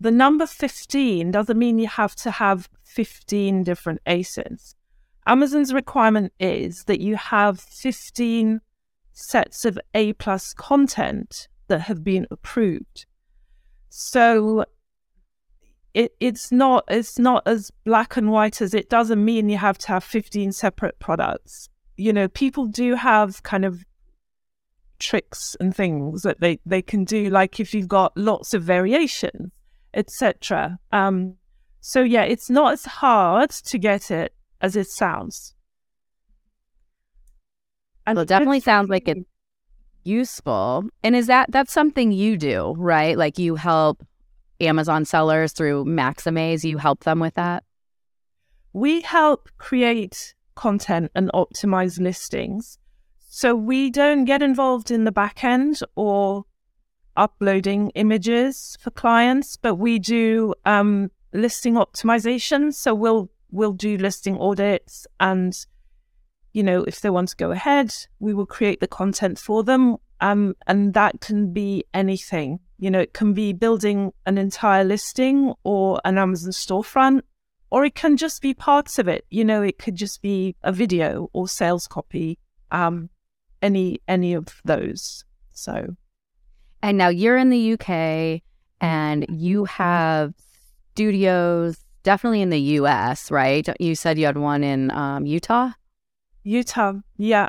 the 0.00 0.10
number 0.10 0.46
15 0.46 1.30
doesn't 1.30 1.58
mean 1.58 1.78
you 1.78 1.86
have 1.86 2.16
to 2.16 2.30
have 2.32 2.68
15 2.82 3.62
different 3.62 4.00
ASINs. 4.06 4.74
Amazon's 5.26 5.72
requirement 5.72 6.32
is 6.38 6.84
that 6.84 7.00
you 7.00 7.16
have 7.16 7.60
15 7.60 8.60
sets 9.12 9.64
of 9.64 9.78
A 9.94 10.12
plus 10.14 10.52
content 10.52 11.48
that 11.68 11.82
have 11.82 12.04
been 12.04 12.26
approved. 12.30 13.06
So 13.96 14.64
it 15.94 16.16
it's 16.18 16.50
not 16.50 16.82
it's 16.88 17.16
not 17.16 17.44
as 17.46 17.70
black 17.84 18.16
and 18.16 18.32
white 18.32 18.60
as 18.60 18.74
it 18.74 18.90
doesn't 18.90 19.24
mean 19.24 19.48
you 19.48 19.56
have 19.58 19.78
to 19.78 19.88
have 19.88 20.02
15 20.02 20.50
separate 20.50 20.98
products. 20.98 21.68
You 21.96 22.12
know, 22.12 22.26
people 22.26 22.66
do 22.66 22.96
have 22.96 23.44
kind 23.44 23.64
of 23.64 23.84
tricks 24.98 25.56
and 25.60 25.76
things 25.76 26.22
that 26.22 26.40
they, 26.40 26.58
they 26.66 26.82
can 26.82 27.04
do, 27.04 27.30
like 27.30 27.60
if 27.60 27.72
you've 27.72 27.86
got 27.86 28.16
lots 28.16 28.52
of 28.52 28.64
variations, 28.64 29.52
etc. 29.94 30.80
Um, 30.90 31.36
so 31.80 32.02
yeah, 32.02 32.24
it's 32.24 32.50
not 32.50 32.72
as 32.72 32.84
hard 32.86 33.50
to 33.50 33.78
get 33.78 34.10
it 34.10 34.34
as 34.60 34.74
it 34.74 34.88
sounds. 34.88 35.54
And 38.08 38.16
well, 38.16 38.24
it 38.24 38.28
definitely 38.28 38.58
sounds 38.58 38.90
like 38.90 39.06
it 39.06 39.18
useful. 40.06 40.84
And 41.02 41.16
is 41.16 41.26
that 41.26 41.50
that's 41.50 41.72
something 41.72 42.12
you 42.12 42.36
do, 42.36 42.74
right? 42.76 43.16
Like 43.16 43.38
you 43.38 43.56
help 43.56 44.04
Amazon 44.60 45.04
sellers 45.04 45.52
through 45.52 45.84
Maximize, 45.84 46.64
you 46.64 46.78
help 46.78 47.04
them 47.04 47.20
with 47.20 47.34
that? 47.34 47.64
We 48.72 49.00
help 49.02 49.48
create 49.58 50.34
content 50.54 51.10
and 51.14 51.30
optimize 51.32 52.00
listings. 52.00 52.78
So 53.28 53.54
we 53.54 53.90
don't 53.90 54.24
get 54.24 54.42
involved 54.42 54.90
in 54.90 55.04
the 55.04 55.12
back 55.12 55.42
end 55.42 55.80
or 55.96 56.44
uploading 57.16 57.90
images 57.90 58.76
for 58.80 58.90
clients, 58.90 59.56
but 59.56 59.76
we 59.76 59.98
do 59.98 60.54
um, 60.64 61.10
listing 61.32 61.74
optimization. 61.74 62.72
So 62.72 62.94
we'll 62.94 63.30
we'll 63.50 63.72
do 63.72 63.96
listing 63.96 64.36
audits 64.38 65.06
and 65.20 65.66
you 66.54 66.62
know, 66.62 66.84
if 66.84 67.00
they 67.00 67.10
want 67.10 67.28
to 67.28 67.36
go 67.36 67.50
ahead, 67.50 67.92
we 68.20 68.32
will 68.32 68.46
create 68.46 68.80
the 68.80 68.86
content 68.86 69.38
for 69.38 69.62
them. 69.64 69.96
Um, 70.20 70.54
and 70.68 70.94
that 70.94 71.20
can 71.20 71.52
be 71.52 71.84
anything. 71.92 72.60
You 72.78 72.90
know, 72.90 73.00
it 73.00 73.12
can 73.12 73.34
be 73.34 73.52
building 73.52 74.12
an 74.24 74.38
entire 74.38 74.84
listing 74.84 75.52
or 75.64 76.00
an 76.04 76.16
Amazon 76.16 76.52
storefront, 76.52 77.22
or 77.70 77.84
it 77.84 77.96
can 77.96 78.16
just 78.16 78.40
be 78.40 78.54
parts 78.54 79.00
of 79.00 79.08
it. 79.08 79.26
You 79.30 79.44
know, 79.44 79.62
it 79.62 79.78
could 79.78 79.96
just 79.96 80.22
be 80.22 80.54
a 80.62 80.70
video 80.70 81.28
or 81.32 81.48
sales 81.48 81.88
copy, 81.88 82.38
um, 82.70 83.10
any 83.60 84.00
any 84.06 84.32
of 84.32 84.46
those. 84.64 85.24
So, 85.52 85.96
and 86.82 86.96
now 86.96 87.08
you're 87.08 87.36
in 87.36 87.50
the 87.50 87.72
UK, 87.72 88.42
and 88.80 89.26
you 89.28 89.64
have 89.64 90.34
studios 90.92 91.78
definitely 92.04 92.42
in 92.42 92.50
the 92.50 92.60
US, 92.78 93.30
right? 93.32 93.68
You 93.80 93.96
said 93.96 94.18
you 94.18 94.26
had 94.26 94.38
one 94.38 94.62
in 94.62 94.92
um, 94.92 95.26
Utah. 95.26 95.72
Utah, 96.44 96.94
yeah. 97.16 97.48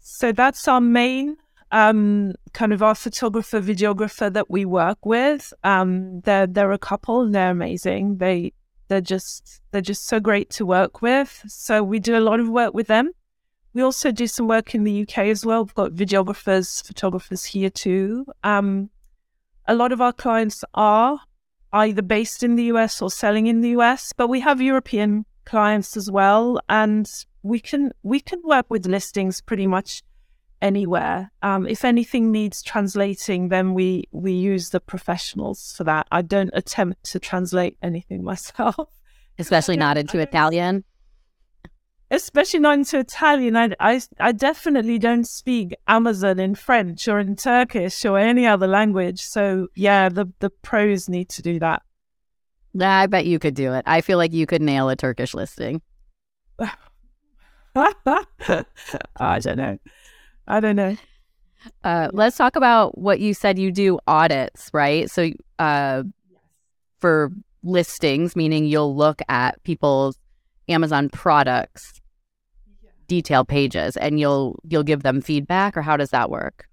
So 0.00 0.32
that's 0.32 0.68
our 0.68 0.80
main 0.80 1.36
um, 1.72 2.32
kind 2.52 2.72
of 2.72 2.82
our 2.82 2.94
photographer, 2.94 3.60
videographer 3.60 4.32
that 4.32 4.50
we 4.50 4.64
work 4.64 5.04
with. 5.06 5.52
Um, 5.64 6.20
they're 6.22 6.46
they're 6.46 6.72
a 6.72 6.78
couple 6.78 7.22
and 7.22 7.34
they're 7.34 7.50
amazing. 7.50 8.18
They 8.18 8.52
they're 8.88 9.00
just 9.00 9.60
they're 9.70 9.80
just 9.80 10.06
so 10.06 10.20
great 10.20 10.50
to 10.50 10.66
work 10.66 11.00
with. 11.00 11.42
So 11.46 11.82
we 11.82 12.00
do 12.00 12.16
a 12.16 12.20
lot 12.20 12.40
of 12.40 12.48
work 12.48 12.74
with 12.74 12.88
them. 12.88 13.12
We 13.72 13.82
also 13.82 14.10
do 14.10 14.26
some 14.26 14.48
work 14.48 14.74
in 14.74 14.82
the 14.82 15.02
UK 15.02 15.18
as 15.26 15.46
well. 15.46 15.64
We've 15.64 15.74
got 15.74 15.92
videographers, 15.92 16.84
photographers 16.84 17.44
here 17.44 17.70
too. 17.70 18.26
Um, 18.42 18.90
a 19.66 19.74
lot 19.74 19.92
of 19.92 20.00
our 20.00 20.12
clients 20.12 20.64
are 20.74 21.20
either 21.72 22.02
based 22.02 22.42
in 22.42 22.56
the 22.56 22.64
US 22.64 23.00
or 23.00 23.12
selling 23.12 23.46
in 23.46 23.60
the 23.60 23.70
US, 23.70 24.12
but 24.12 24.26
we 24.26 24.40
have 24.40 24.60
European 24.60 25.24
clients 25.44 25.96
as 25.96 26.10
well, 26.10 26.60
and 26.68 27.08
we 27.42 27.60
can 27.60 27.92
we 28.02 28.20
can 28.20 28.40
work 28.44 28.66
with 28.68 28.86
listings 28.86 29.40
pretty 29.40 29.66
much 29.66 30.02
anywhere. 30.62 31.30
Um, 31.42 31.66
if 31.66 31.84
anything 31.84 32.30
needs 32.30 32.62
translating, 32.62 33.48
then 33.48 33.74
we 33.74 34.04
we 34.12 34.32
use 34.32 34.70
the 34.70 34.80
professionals 34.80 35.74
for 35.76 35.84
that. 35.84 36.06
I 36.10 36.22
don't 36.22 36.50
attempt 36.52 37.04
to 37.12 37.18
translate 37.18 37.76
anything 37.82 38.22
myself, 38.32 38.88
especially 39.38 39.76
not 39.76 39.98
into 40.02 40.18
Italian 40.18 40.84
especially 42.10 42.60
not 42.60 42.74
into 42.74 42.98
Italian. 42.98 43.56
I, 43.56 43.70
I, 43.78 44.00
I 44.18 44.32
definitely 44.32 44.98
don't 44.98 45.26
speak 45.26 45.74
Amazon 45.86 46.40
in 46.40 46.54
French 46.54 47.06
or 47.08 47.20
in 47.20 47.36
Turkish 47.36 48.04
or 48.04 48.18
any 48.18 48.46
other 48.46 48.66
language. 48.66 49.20
So 49.20 49.68
yeah, 49.74 50.08
the 50.08 50.26
the 50.40 50.50
pros 50.50 51.08
need 51.08 51.28
to 51.30 51.42
do 51.42 51.58
that. 51.60 51.82
I 52.80 53.06
bet 53.06 53.26
you 53.26 53.38
could 53.38 53.54
do 53.54 53.72
it. 53.74 53.84
I 53.86 54.00
feel 54.00 54.18
like 54.18 54.32
you 54.32 54.46
could 54.46 54.62
nail 54.62 54.88
a 54.88 54.96
Turkish 54.96 55.34
listing. 55.34 55.82
I 57.76 59.38
don't 59.38 59.56
know. 59.56 59.78
I 60.46 60.60
don't 60.60 60.76
know. 60.76 60.96
Uh, 61.84 62.08
let's 62.12 62.36
talk 62.36 62.56
about 62.56 62.98
what 62.98 63.20
you 63.20 63.34
said 63.34 63.58
you 63.58 63.70
do 63.70 63.98
audits, 64.06 64.70
right? 64.72 65.10
So, 65.10 65.30
uh, 65.58 66.04
for 66.98 67.30
listings, 67.62 68.34
meaning 68.34 68.64
you'll 68.64 68.96
look 68.96 69.20
at 69.28 69.62
people's 69.62 70.18
Amazon 70.68 71.08
products 71.10 72.00
detail 73.10 73.44
pages 73.44 73.96
and 73.96 74.20
you'll 74.20 74.60
you'll 74.68 74.84
give 74.84 75.02
them 75.02 75.20
feedback 75.20 75.76
or 75.76 75.82
how 75.82 75.96
does 75.96 76.10
that 76.10 76.30
work? 76.30 76.68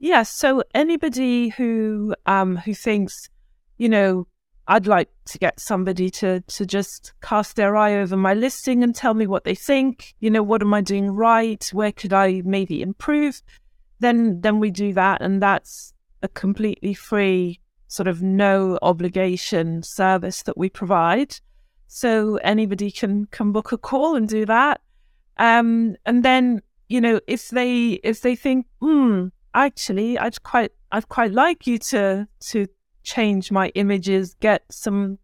Yeah, 0.00 0.24
so 0.24 0.64
anybody 0.74 1.50
who 1.50 2.16
um 2.26 2.56
who 2.56 2.74
thinks, 2.74 3.30
you 3.78 3.88
know, 3.88 4.26
I'd 4.68 4.86
like 4.86 5.10
to 5.26 5.38
get 5.38 5.60
somebody 5.60 6.10
to 6.10 6.40
to 6.40 6.66
just 6.66 7.12
cast 7.22 7.56
their 7.56 7.76
eye 7.76 7.94
over 7.94 8.16
my 8.16 8.34
listing 8.34 8.82
and 8.82 8.94
tell 8.94 9.14
me 9.14 9.26
what 9.26 9.44
they 9.44 9.54
think, 9.54 10.14
you 10.18 10.30
know, 10.30 10.42
what 10.42 10.62
am 10.62 10.74
I 10.74 10.80
doing 10.80 11.10
right? 11.10 11.64
Where 11.72 11.92
could 11.92 12.12
I 12.12 12.42
maybe 12.44 12.82
improve? 12.82 13.42
Then 14.00 14.40
then 14.40 14.58
we 14.58 14.70
do 14.70 14.92
that 14.94 15.22
and 15.22 15.40
that's 15.40 15.92
a 16.22 16.28
completely 16.28 16.94
free 16.94 17.60
sort 17.88 18.08
of 18.08 18.22
no 18.22 18.78
obligation 18.82 19.82
service 19.82 20.42
that 20.42 20.58
we 20.58 20.68
provide. 20.68 21.38
So 21.86 22.36
anybody 22.36 22.90
can 22.90 23.26
can 23.26 23.52
book 23.52 23.72
a 23.72 23.78
call 23.78 24.16
and 24.16 24.28
do 24.28 24.44
that. 24.46 24.80
Um, 25.38 25.96
and 26.04 26.24
then 26.24 26.62
you 26.88 27.00
know 27.00 27.20
if 27.26 27.50
they 27.50 28.00
if 28.02 28.20
they 28.22 28.34
think, 28.34 28.66
hmm, 28.80 29.28
actually, 29.54 30.18
I'd 30.18 30.42
quite 30.42 30.72
I'd 30.90 31.08
quite 31.08 31.32
like 31.32 31.66
you 31.66 31.78
to 31.78 32.28
to 32.50 32.66
change 33.06 33.52
my 33.52 33.68
images, 33.74 34.34
get 34.40 34.64
some, 34.70 35.18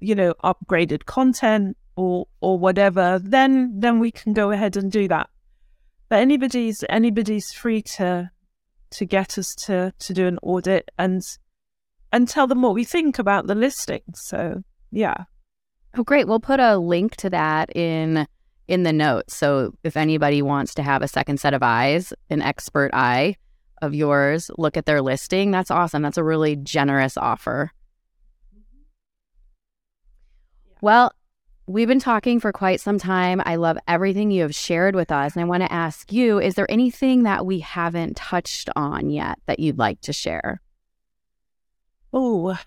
you 0.00 0.14
know, 0.14 0.34
upgraded 0.42 1.04
content 1.04 1.76
or 1.96 2.26
or 2.40 2.58
whatever, 2.58 3.20
then 3.22 3.78
then 3.78 4.00
we 4.00 4.10
can 4.10 4.32
go 4.32 4.50
ahead 4.50 4.76
and 4.76 4.90
do 4.90 5.06
that. 5.06 5.28
But 6.08 6.20
anybody's 6.20 6.82
anybody's 6.88 7.52
free 7.52 7.82
to 7.96 8.30
to 8.90 9.04
get 9.04 9.38
us 9.38 9.54
to 9.66 9.92
to 9.98 10.14
do 10.14 10.26
an 10.26 10.38
audit 10.42 10.90
and 10.98 11.22
and 12.10 12.26
tell 12.26 12.46
them 12.46 12.62
what 12.62 12.74
we 12.74 12.84
think 12.84 13.18
about 13.18 13.46
the 13.46 13.54
listing. 13.54 14.02
So 14.14 14.62
yeah. 14.90 15.24
Oh 15.96 16.02
great. 16.02 16.26
We'll 16.26 16.40
put 16.40 16.58
a 16.58 16.78
link 16.78 17.16
to 17.16 17.30
that 17.30 17.74
in 17.76 18.26
in 18.66 18.82
the 18.82 18.92
notes. 18.92 19.36
So 19.36 19.74
if 19.84 19.96
anybody 19.96 20.40
wants 20.40 20.74
to 20.74 20.82
have 20.82 21.02
a 21.02 21.08
second 21.08 21.38
set 21.38 21.52
of 21.52 21.62
eyes, 21.62 22.14
an 22.30 22.40
expert 22.40 22.90
eye 22.94 23.36
of 23.84 23.94
yours, 23.94 24.50
look 24.58 24.76
at 24.76 24.86
their 24.86 25.00
listing, 25.00 25.50
that's 25.50 25.70
awesome. 25.70 26.02
That's 26.02 26.18
a 26.18 26.24
really 26.24 26.56
generous 26.56 27.16
offer. 27.16 27.72
Well, 30.80 31.12
we've 31.66 31.88
been 31.88 32.00
talking 32.00 32.40
for 32.40 32.52
quite 32.52 32.80
some 32.80 32.98
time. 32.98 33.40
I 33.44 33.56
love 33.56 33.78
everything 33.88 34.30
you 34.30 34.42
have 34.42 34.54
shared 34.54 34.94
with 34.94 35.10
us. 35.10 35.34
And 35.34 35.42
I 35.42 35.46
want 35.46 35.62
to 35.62 35.72
ask 35.72 36.12
you 36.12 36.38
is 36.40 36.54
there 36.54 36.70
anything 36.70 37.22
that 37.22 37.46
we 37.46 37.60
haven't 37.60 38.16
touched 38.16 38.68
on 38.76 39.10
yet 39.10 39.38
that 39.46 39.60
you'd 39.60 39.78
like 39.78 40.00
to 40.02 40.12
share? 40.12 40.60
Oh, 42.12 42.58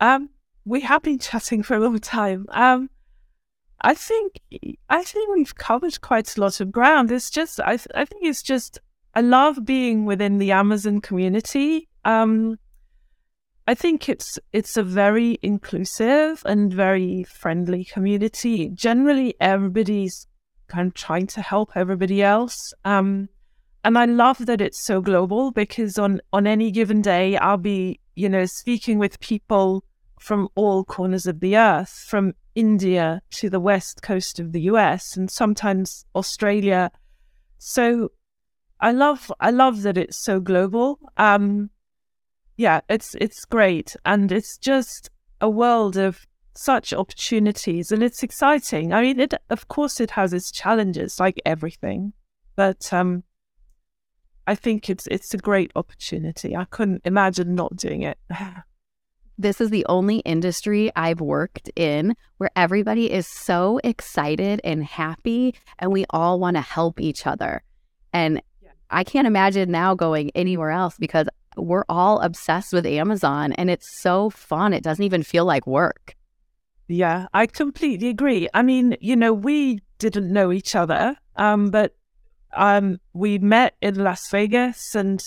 um, 0.00 0.30
we 0.64 0.80
have 0.80 1.02
been 1.02 1.18
chatting 1.18 1.62
for 1.62 1.74
a 1.76 1.80
long 1.80 1.98
time. 1.98 2.46
Um, 2.50 2.90
I 3.80 3.94
think 3.94 4.40
I 4.88 5.02
think 5.04 5.34
we've 5.34 5.54
covered 5.54 6.00
quite 6.00 6.36
a 6.36 6.40
lot 6.40 6.60
of 6.60 6.72
ground. 6.72 7.12
It's 7.12 7.30
just 7.30 7.60
I 7.60 7.76
th- 7.76 7.88
I 7.94 8.04
think 8.06 8.24
it's 8.24 8.42
just 8.42 8.78
I 9.14 9.20
love 9.20 9.64
being 9.64 10.04
within 10.04 10.38
the 10.38 10.50
Amazon 10.50 11.00
community. 11.00 11.88
Um, 12.04 12.58
I 13.66 13.74
think 13.74 14.08
it's 14.08 14.38
it's 14.52 14.76
a 14.76 14.82
very 14.82 15.38
inclusive 15.40 16.42
and 16.44 16.72
very 16.72 17.22
friendly 17.24 17.84
community. 17.84 18.68
Generally, 18.70 19.34
everybody's 19.40 20.26
kind 20.66 20.88
of 20.88 20.94
trying 20.94 21.28
to 21.28 21.40
help 21.40 21.70
everybody 21.76 22.22
else. 22.22 22.74
Um, 22.84 23.28
and 23.84 23.96
I 23.96 24.06
love 24.06 24.46
that 24.46 24.60
it's 24.60 24.84
so 24.84 25.00
global 25.00 25.52
because 25.52 25.98
on 25.98 26.20
on 26.32 26.46
any 26.46 26.70
given 26.70 27.00
day, 27.00 27.36
I'll 27.36 27.56
be 27.56 28.00
you 28.16 28.28
know 28.28 28.46
speaking 28.46 28.98
with 28.98 29.20
people 29.20 29.84
from 30.18 30.48
all 30.56 30.84
corners 30.84 31.26
of 31.26 31.40
the 31.40 31.56
earth, 31.56 32.04
from 32.08 32.34
India 32.54 33.22
to 33.30 33.48
the 33.48 33.60
west 33.60 34.02
coast 34.02 34.40
of 34.40 34.52
the 34.52 34.62
US 34.62 35.16
and 35.16 35.30
sometimes 35.30 36.04
Australia. 36.14 36.90
So 37.58 38.10
I 38.84 38.92
love 38.92 39.32
I 39.40 39.50
love 39.50 39.80
that 39.82 39.96
it's 39.96 40.18
so 40.18 40.40
global. 40.40 40.98
Um 41.16 41.70
yeah, 42.58 42.82
it's 42.90 43.14
it's 43.18 43.46
great 43.46 43.96
and 44.04 44.30
it's 44.30 44.58
just 44.58 45.08
a 45.40 45.48
world 45.48 45.96
of 45.96 46.26
such 46.54 46.92
opportunities 46.92 47.90
and 47.90 48.02
it's 48.02 48.22
exciting. 48.22 48.92
I 48.92 49.00
mean 49.00 49.20
it 49.20 49.32
of 49.48 49.68
course 49.68 50.00
it 50.00 50.10
has 50.10 50.34
its 50.34 50.52
challenges 50.52 51.18
like 51.18 51.40
everything. 51.46 52.12
But 52.56 52.92
um 52.92 53.24
I 54.46 54.54
think 54.54 54.90
it's 54.90 55.06
it's 55.10 55.32
a 55.32 55.38
great 55.38 55.72
opportunity. 55.74 56.54
I 56.54 56.66
couldn't 56.66 57.00
imagine 57.06 57.54
not 57.54 57.76
doing 57.76 58.02
it. 58.02 58.18
This 59.36 59.60
is 59.60 59.70
the 59.70 59.84
only 59.88 60.18
industry 60.18 60.92
I've 60.94 61.20
worked 61.20 61.68
in 61.74 62.14
where 62.36 62.52
everybody 62.54 63.10
is 63.10 63.26
so 63.26 63.80
excited 63.82 64.60
and 64.62 64.84
happy, 64.84 65.56
and 65.80 65.90
we 65.90 66.04
all 66.10 66.38
want 66.38 66.56
to 66.56 66.60
help 66.60 67.00
each 67.00 67.26
other. 67.26 67.64
And 68.12 68.40
I 68.90 69.04
can't 69.04 69.26
imagine 69.26 69.70
now 69.70 69.94
going 69.94 70.30
anywhere 70.34 70.70
else 70.70 70.96
because 70.98 71.28
we're 71.56 71.84
all 71.88 72.20
obsessed 72.20 72.72
with 72.72 72.86
Amazon 72.86 73.52
and 73.52 73.70
it's 73.70 74.00
so 74.00 74.30
fun. 74.30 74.72
It 74.72 74.82
doesn't 74.82 75.04
even 75.04 75.22
feel 75.22 75.44
like 75.44 75.66
work. 75.66 76.14
Yeah, 76.88 77.26
I 77.32 77.46
completely 77.46 78.08
agree. 78.08 78.48
I 78.52 78.62
mean, 78.62 78.96
you 79.00 79.16
know, 79.16 79.32
we 79.32 79.80
didn't 79.98 80.30
know 80.30 80.52
each 80.52 80.74
other, 80.74 81.16
um, 81.36 81.70
but 81.70 81.94
um, 82.54 83.00
we 83.14 83.38
met 83.38 83.74
in 83.80 83.96
Las 83.96 84.28
Vegas 84.30 84.94
and 84.94 85.22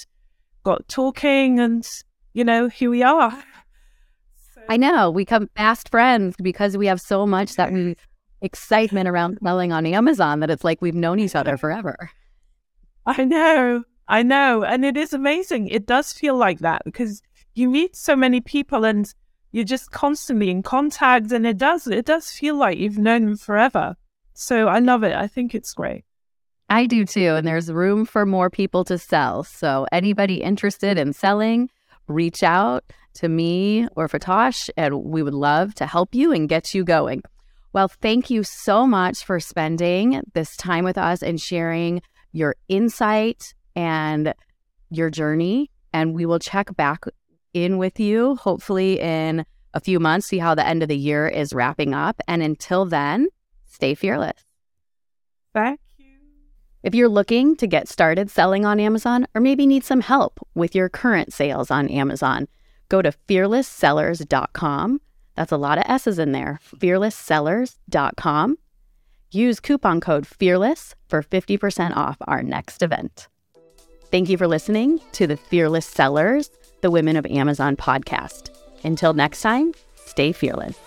got 0.63 0.87
talking, 0.87 1.59
and 1.59 1.87
you 2.33 2.43
know, 2.43 2.67
here 2.67 2.91
we 2.91 3.01
are. 3.01 3.43
I 4.69 4.77
know. 4.77 5.09
We 5.09 5.25
come 5.25 5.49
fast 5.55 5.89
friends 5.89 6.35
because 6.41 6.77
we 6.77 6.87
have 6.87 7.01
so 7.01 7.25
much 7.25 7.53
that 7.55 7.71
we 7.71 7.95
excitement 8.41 9.07
around 9.07 9.39
selling 9.41 9.71
on 9.71 9.85
Amazon 9.85 10.41
that 10.41 10.49
it's 10.51 10.63
like 10.63 10.81
we've 10.81 10.93
known 10.93 11.19
each 11.19 11.35
other 11.35 11.57
forever. 11.57 12.11
I 13.07 13.23
know. 13.23 13.83
I 14.07 14.21
know. 14.21 14.63
And 14.63 14.85
it 14.85 14.97
is 14.97 15.13
amazing. 15.13 15.69
It 15.69 15.85
does 15.85 16.13
feel 16.13 16.35
like 16.35 16.59
that 16.59 16.83
because 16.85 17.21
you 17.55 17.69
meet 17.69 17.95
so 17.95 18.15
many 18.15 18.41
people 18.41 18.85
and 18.85 19.11
you're 19.51 19.63
just 19.63 19.91
constantly 19.91 20.49
in 20.49 20.61
contact 20.61 21.31
and 21.31 21.47
it 21.47 21.57
does 21.57 21.87
it 21.87 22.05
does 22.05 22.29
feel 22.29 22.55
like 22.55 22.77
you've 22.77 22.97
known 22.97 23.25
them 23.25 23.37
forever. 23.37 23.95
So 24.33 24.67
I 24.67 24.79
love 24.79 25.03
it. 25.03 25.15
I 25.15 25.27
think 25.27 25.55
it's 25.55 25.73
great. 25.73 26.03
I 26.69 26.85
do 26.85 27.05
too. 27.05 27.35
And 27.35 27.47
there's 27.47 27.71
room 27.71 28.05
for 28.05 28.25
more 28.25 28.49
people 28.49 28.83
to 28.85 28.97
sell. 28.97 29.43
So, 29.43 29.87
anybody 29.91 30.41
interested 30.41 30.97
in 30.97 31.13
selling, 31.13 31.69
reach 32.07 32.43
out 32.43 32.83
to 33.15 33.29
me 33.29 33.87
or 33.95 34.07
Fatos, 34.07 34.69
and 34.75 35.03
we 35.03 35.23
would 35.23 35.33
love 35.33 35.73
to 35.75 35.85
help 35.85 36.13
you 36.13 36.33
and 36.33 36.49
get 36.49 36.73
you 36.73 36.83
going. 36.83 37.23
Well, 37.73 37.87
thank 37.87 38.29
you 38.29 38.43
so 38.43 38.85
much 38.85 39.23
for 39.23 39.39
spending 39.39 40.21
this 40.33 40.57
time 40.57 40.83
with 40.83 40.97
us 40.97 41.23
and 41.23 41.39
sharing 41.39 42.01
your 42.37 42.55
insight 42.69 43.53
and 43.75 44.33
your 44.89 45.09
journey. 45.09 45.71
And 45.93 46.13
we 46.13 46.25
will 46.25 46.39
check 46.39 46.75
back 46.75 47.05
in 47.53 47.77
with 47.77 47.99
you, 47.99 48.35
hopefully, 48.35 48.99
in 48.99 49.45
a 49.73 49.79
few 49.79 49.99
months, 49.99 50.27
see 50.27 50.37
how 50.37 50.55
the 50.55 50.65
end 50.65 50.83
of 50.83 50.89
the 50.89 50.97
year 50.97 51.27
is 51.27 51.53
wrapping 51.53 51.93
up. 51.93 52.21
And 52.27 52.41
until 52.43 52.85
then, 52.85 53.27
stay 53.65 53.95
fearless. 53.95 54.43
Thank 55.53 55.79
you. 55.97 56.05
If 56.83 56.93
you're 56.93 57.09
looking 57.09 57.55
to 57.57 57.67
get 57.67 57.87
started 57.87 58.29
selling 58.29 58.65
on 58.65 58.79
Amazon 58.79 59.27
or 59.33 59.41
maybe 59.41 59.65
need 59.65 59.83
some 59.83 60.01
help 60.01 60.39
with 60.55 60.75
your 60.75 60.89
current 60.89 61.33
sales 61.33 61.71
on 61.71 61.89
Amazon, 61.89 62.47
go 62.89 63.01
to 63.01 63.11
fearlesssellers.com. 63.27 65.01
That's 65.35 65.51
a 65.51 65.57
lot 65.57 65.77
of 65.77 65.83
S's 65.87 66.19
in 66.19 66.31
there. 66.31 66.59
Fearlesssellers.com. 66.75 68.57
Use 69.31 69.59
coupon 69.59 69.99
code 69.99 70.25
FEARLESS 70.25 70.95
for 71.09 71.21
50% 71.21 71.95
off 71.95 72.17
our 72.21 72.41
next 72.41 72.81
event. 72.81 73.27
Thank 74.09 74.29
you 74.29 74.37
for 74.37 74.47
listening 74.47 75.01
to 75.13 75.27
the 75.27 75.35
Fearless 75.35 75.85
Sellers, 75.85 76.49
the 76.81 76.89
Women 76.89 77.17
of 77.17 77.25
Amazon 77.25 77.75
podcast. 77.75 78.55
Until 78.85 79.13
next 79.13 79.41
time, 79.41 79.73
stay 79.95 80.31
fearless. 80.31 80.77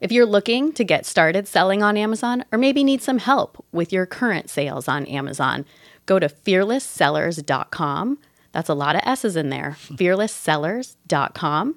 If 0.00 0.12
you're 0.12 0.26
looking 0.26 0.72
to 0.74 0.84
get 0.84 1.06
started 1.06 1.48
selling 1.48 1.82
on 1.82 1.96
Amazon 1.96 2.44
or 2.52 2.58
maybe 2.58 2.84
need 2.84 3.02
some 3.02 3.18
help 3.18 3.64
with 3.72 3.92
your 3.92 4.04
current 4.04 4.50
sales 4.50 4.88
on 4.88 5.06
Amazon, 5.06 5.64
go 6.04 6.18
to 6.18 6.28
fearlesssellers.com. 6.28 8.18
That's 8.52 8.68
a 8.68 8.74
lot 8.74 8.96
of 8.96 9.02
S's 9.04 9.36
in 9.36 9.48
there. 9.48 9.70
fearlesssellers.com. 9.78 11.76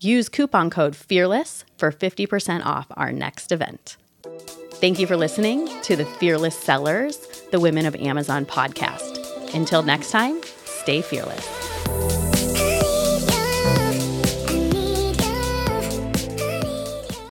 Use 0.00 0.28
coupon 0.28 0.70
code 0.70 0.94
FEARLESS 0.94 1.64
for 1.76 1.90
50% 1.90 2.64
off 2.64 2.86
our 2.92 3.10
next 3.10 3.50
event. 3.50 3.96
Thank 4.74 5.00
you 5.00 5.08
for 5.08 5.16
listening 5.16 5.68
to 5.82 5.96
the 5.96 6.04
Fearless 6.04 6.56
Sellers, 6.56 7.16
the 7.50 7.58
Women 7.58 7.84
of 7.84 7.96
Amazon 7.96 8.46
podcast. 8.46 9.54
Until 9.54 9.82
next 9.82 10.12
time, 10.12 10.40
stay 10.64 11.02
fearless. 11.02 12.17